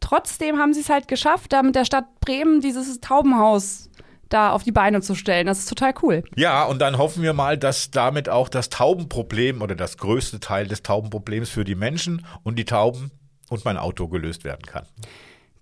trotzdem 0.00 0.58
haben 0.58 0.74
sie 0.74 0.80
es 0.80 0.90
halt 0.90 1.08
geschafft, 1.08 1.52
da 1.52 1.62
mit 1.62 1.74
der 1.74 1.84
Stadt 1.84 2.20
Bremen 2.20 2.60
dieses 2.60 3.00
Taubenhaus 3.00 3.88
da 4.28 4.52
auf 4.52 4.62
die 4.62 4.72
Beine 4.72 5.00
zu 5.00 5.14
stellen. 5.14 5.46
Das 5.46 5.58
ist 5.58 5.68
total 5.68 5.94
cool. 6.02 6.24
Ja, 6.36 6.64
und 6.64 6.80
dann 6.80 6.98
hoffen 6.98 7.22
wir 7.22 7.32
mal, 7.32 7.58
dass 7.58 7.90
damit 7.90 8.28
auch 8.28 8.48
das 8.48 8.70
Taubenproblem 8.70 9.62
oder 9.62 9.74
das 9.74 9.98
größte 9.98 10.40
Teil 10.40 10.66
des 10.66 10.82
Taubenproblems 10.82 11.50
für 11.50 11.64
die 11.64 11.74
Menschen 11.74 12.24
und 12.42 12.58
die 12.58 12.64
Tauben 12.64 13.10
und 13.50 13.64
mein 13.64 13.76
Auto 13.76 14.08
gelöst 14.08 14.44
werden 14.44 14.64
kann. 14.64 14.86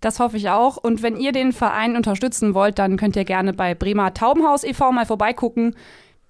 Das 0.00 0.18
hoffe 0.18 0.36
ich 0.36 0.48
auch. 0.48 0.76
Und 0.76 1.02
wenn 1.02 1.16
ihr 1.16 1.32
den 1.32 1.52
Verein 1.52 1.96
unterstützen 1.96 2.54
wollt, 2.54 2.78
dann 2.78 2.96
könnt 2.96 3.16
ihr 3.16 3.24
gerne 3.24 3.52
bei 3.52 3.74
Bremer 3.74 4.14
Taubenhaus 4.14 4.64
e.V. 4.64 4.92
mal 4.92 5.06
vorbeigucken. 5.06 5.76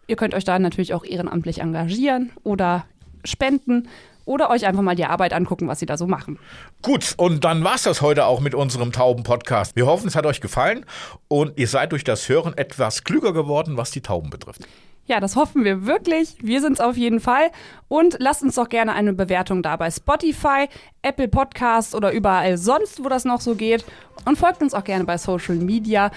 Ihr 0.07 0.17
könnt 0.17 0.35
euch 0.35 0.45
da 0.45 0.59
natürlich 0.59 0.93
auch 0.93 1.05
ehrenamtlich 1.05 1.61
engagieren 1.61 2.33
oder 2.43 2.85
spenden 3.25 3.89
oder 4.25 4.51
euch 4.51 4.67
einfach 4.67 4.83
mal 4.83 4.97
die 4.97 5.05
Arbeit 5.05 5.33
angucken, 5.33 5.69
was 5.69 5.81
sie 5.81 5.87
da 5.87 5.97
so 5.97 6.07
machen. 6.07 6.39
Gut, 6.83 7.15
und 7.17 7.45
dann 7.45 7.65
war 7.65 7.75
es 7.77 7.85
das 7.85 8.01
heute 8.01 8.27
auch 8.27 8.41
mit 8.41 8.55
unserem 8.55 8.93
Tauben-Podcast. 8.93 9.77
Wir 9.77 9.87
hoffen, 9.87 10.09
es 10.09 10.17
hat 10.17 10.27
euch 10.27 10.41
gefallen 10.41 10.85
und 11.29 11.59
ihr 11.59 11.69
seid 11.69 11.93
durch 11.93 12.05
das 12.05 12.29
Hören 12.29 12.57
etwas 12.57 13.05
klüger 13.05 13.33
geworden, 13.33 13.77
was 13.77 13.91
die 13.91 14.03
Tauben 14.03 14.31
betrifft. 14.31 14.67
Ja, 15.11 15.19
das 15.19 15.35
hoffen 15.35 15.65
wir 15.65 15.87
wirklich. 15.87 16.37
Wir 16.41 16.61
sind 16.61 16.75
es 16.75 16.81
auf 16.81 16.97
jeden 16.97 17.19
Fall. 17.19 17.51
Und 17.89 18.19
lasst 18.21 18.45
uns 18.45 18.55
doch 18.55 18.69
gerne 18.69 18.93
eine 18.93 19.13
Bewertung 19.13 19.61
da 19.61 19.75
bei 19.75 19.91
Spotify, 19.91 20.69
Apple 21.03 21.27
Podcasts 21.27 21.97
oder 21.97 22.13
überall 22.13 22.57
sonst, 22.57 23.03
wo 23.03 23.09
das 23.09 23.25
noch 23.25 23.41
so 23.41 23.57
geht. 23.57 23.85
Und 24.25 24.39
folgt 24.39 24.63
uns 24.63 24.73
auch 24.73 24.85
gerne 24.85 25.03
bei 25.03 25.19
Social 25.19 25.57
Media. 25.57 26.13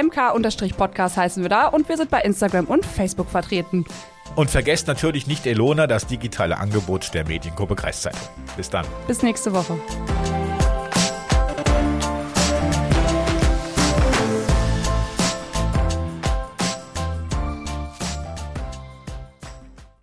MK-Podcast 0.00 1.16
heißen 1.16 1.42
wir 1.42 1.50
da 1.50 1.66
und 1.66 1.88
wir 1.88 1.96
sind 1.96 2.08
bei 2.08 2.20
Instagram 2.20 2.66
und 2.66 2.86
Facebook 2.86 3.28
vertreten. 3.28 3.84
Und 4.36 4.48
vergesst 4.48 4.86
natürlich 4.86 5.26
nicht 5.26 5.44
Elona, 5.44 5.88
das 5.88 6.06
digitale 6.06 6.56
Angebot 6.58 7.14
der 7.14 7.26
Mediengruppe 7.26 7.74
Kreiszeitung. 7.74 8.28
Bis 8.56 8.70
dann. 8.70 8.86
Bis 9.08 9.24
nächste 9.24 9.54
Woche. 9.54 9.76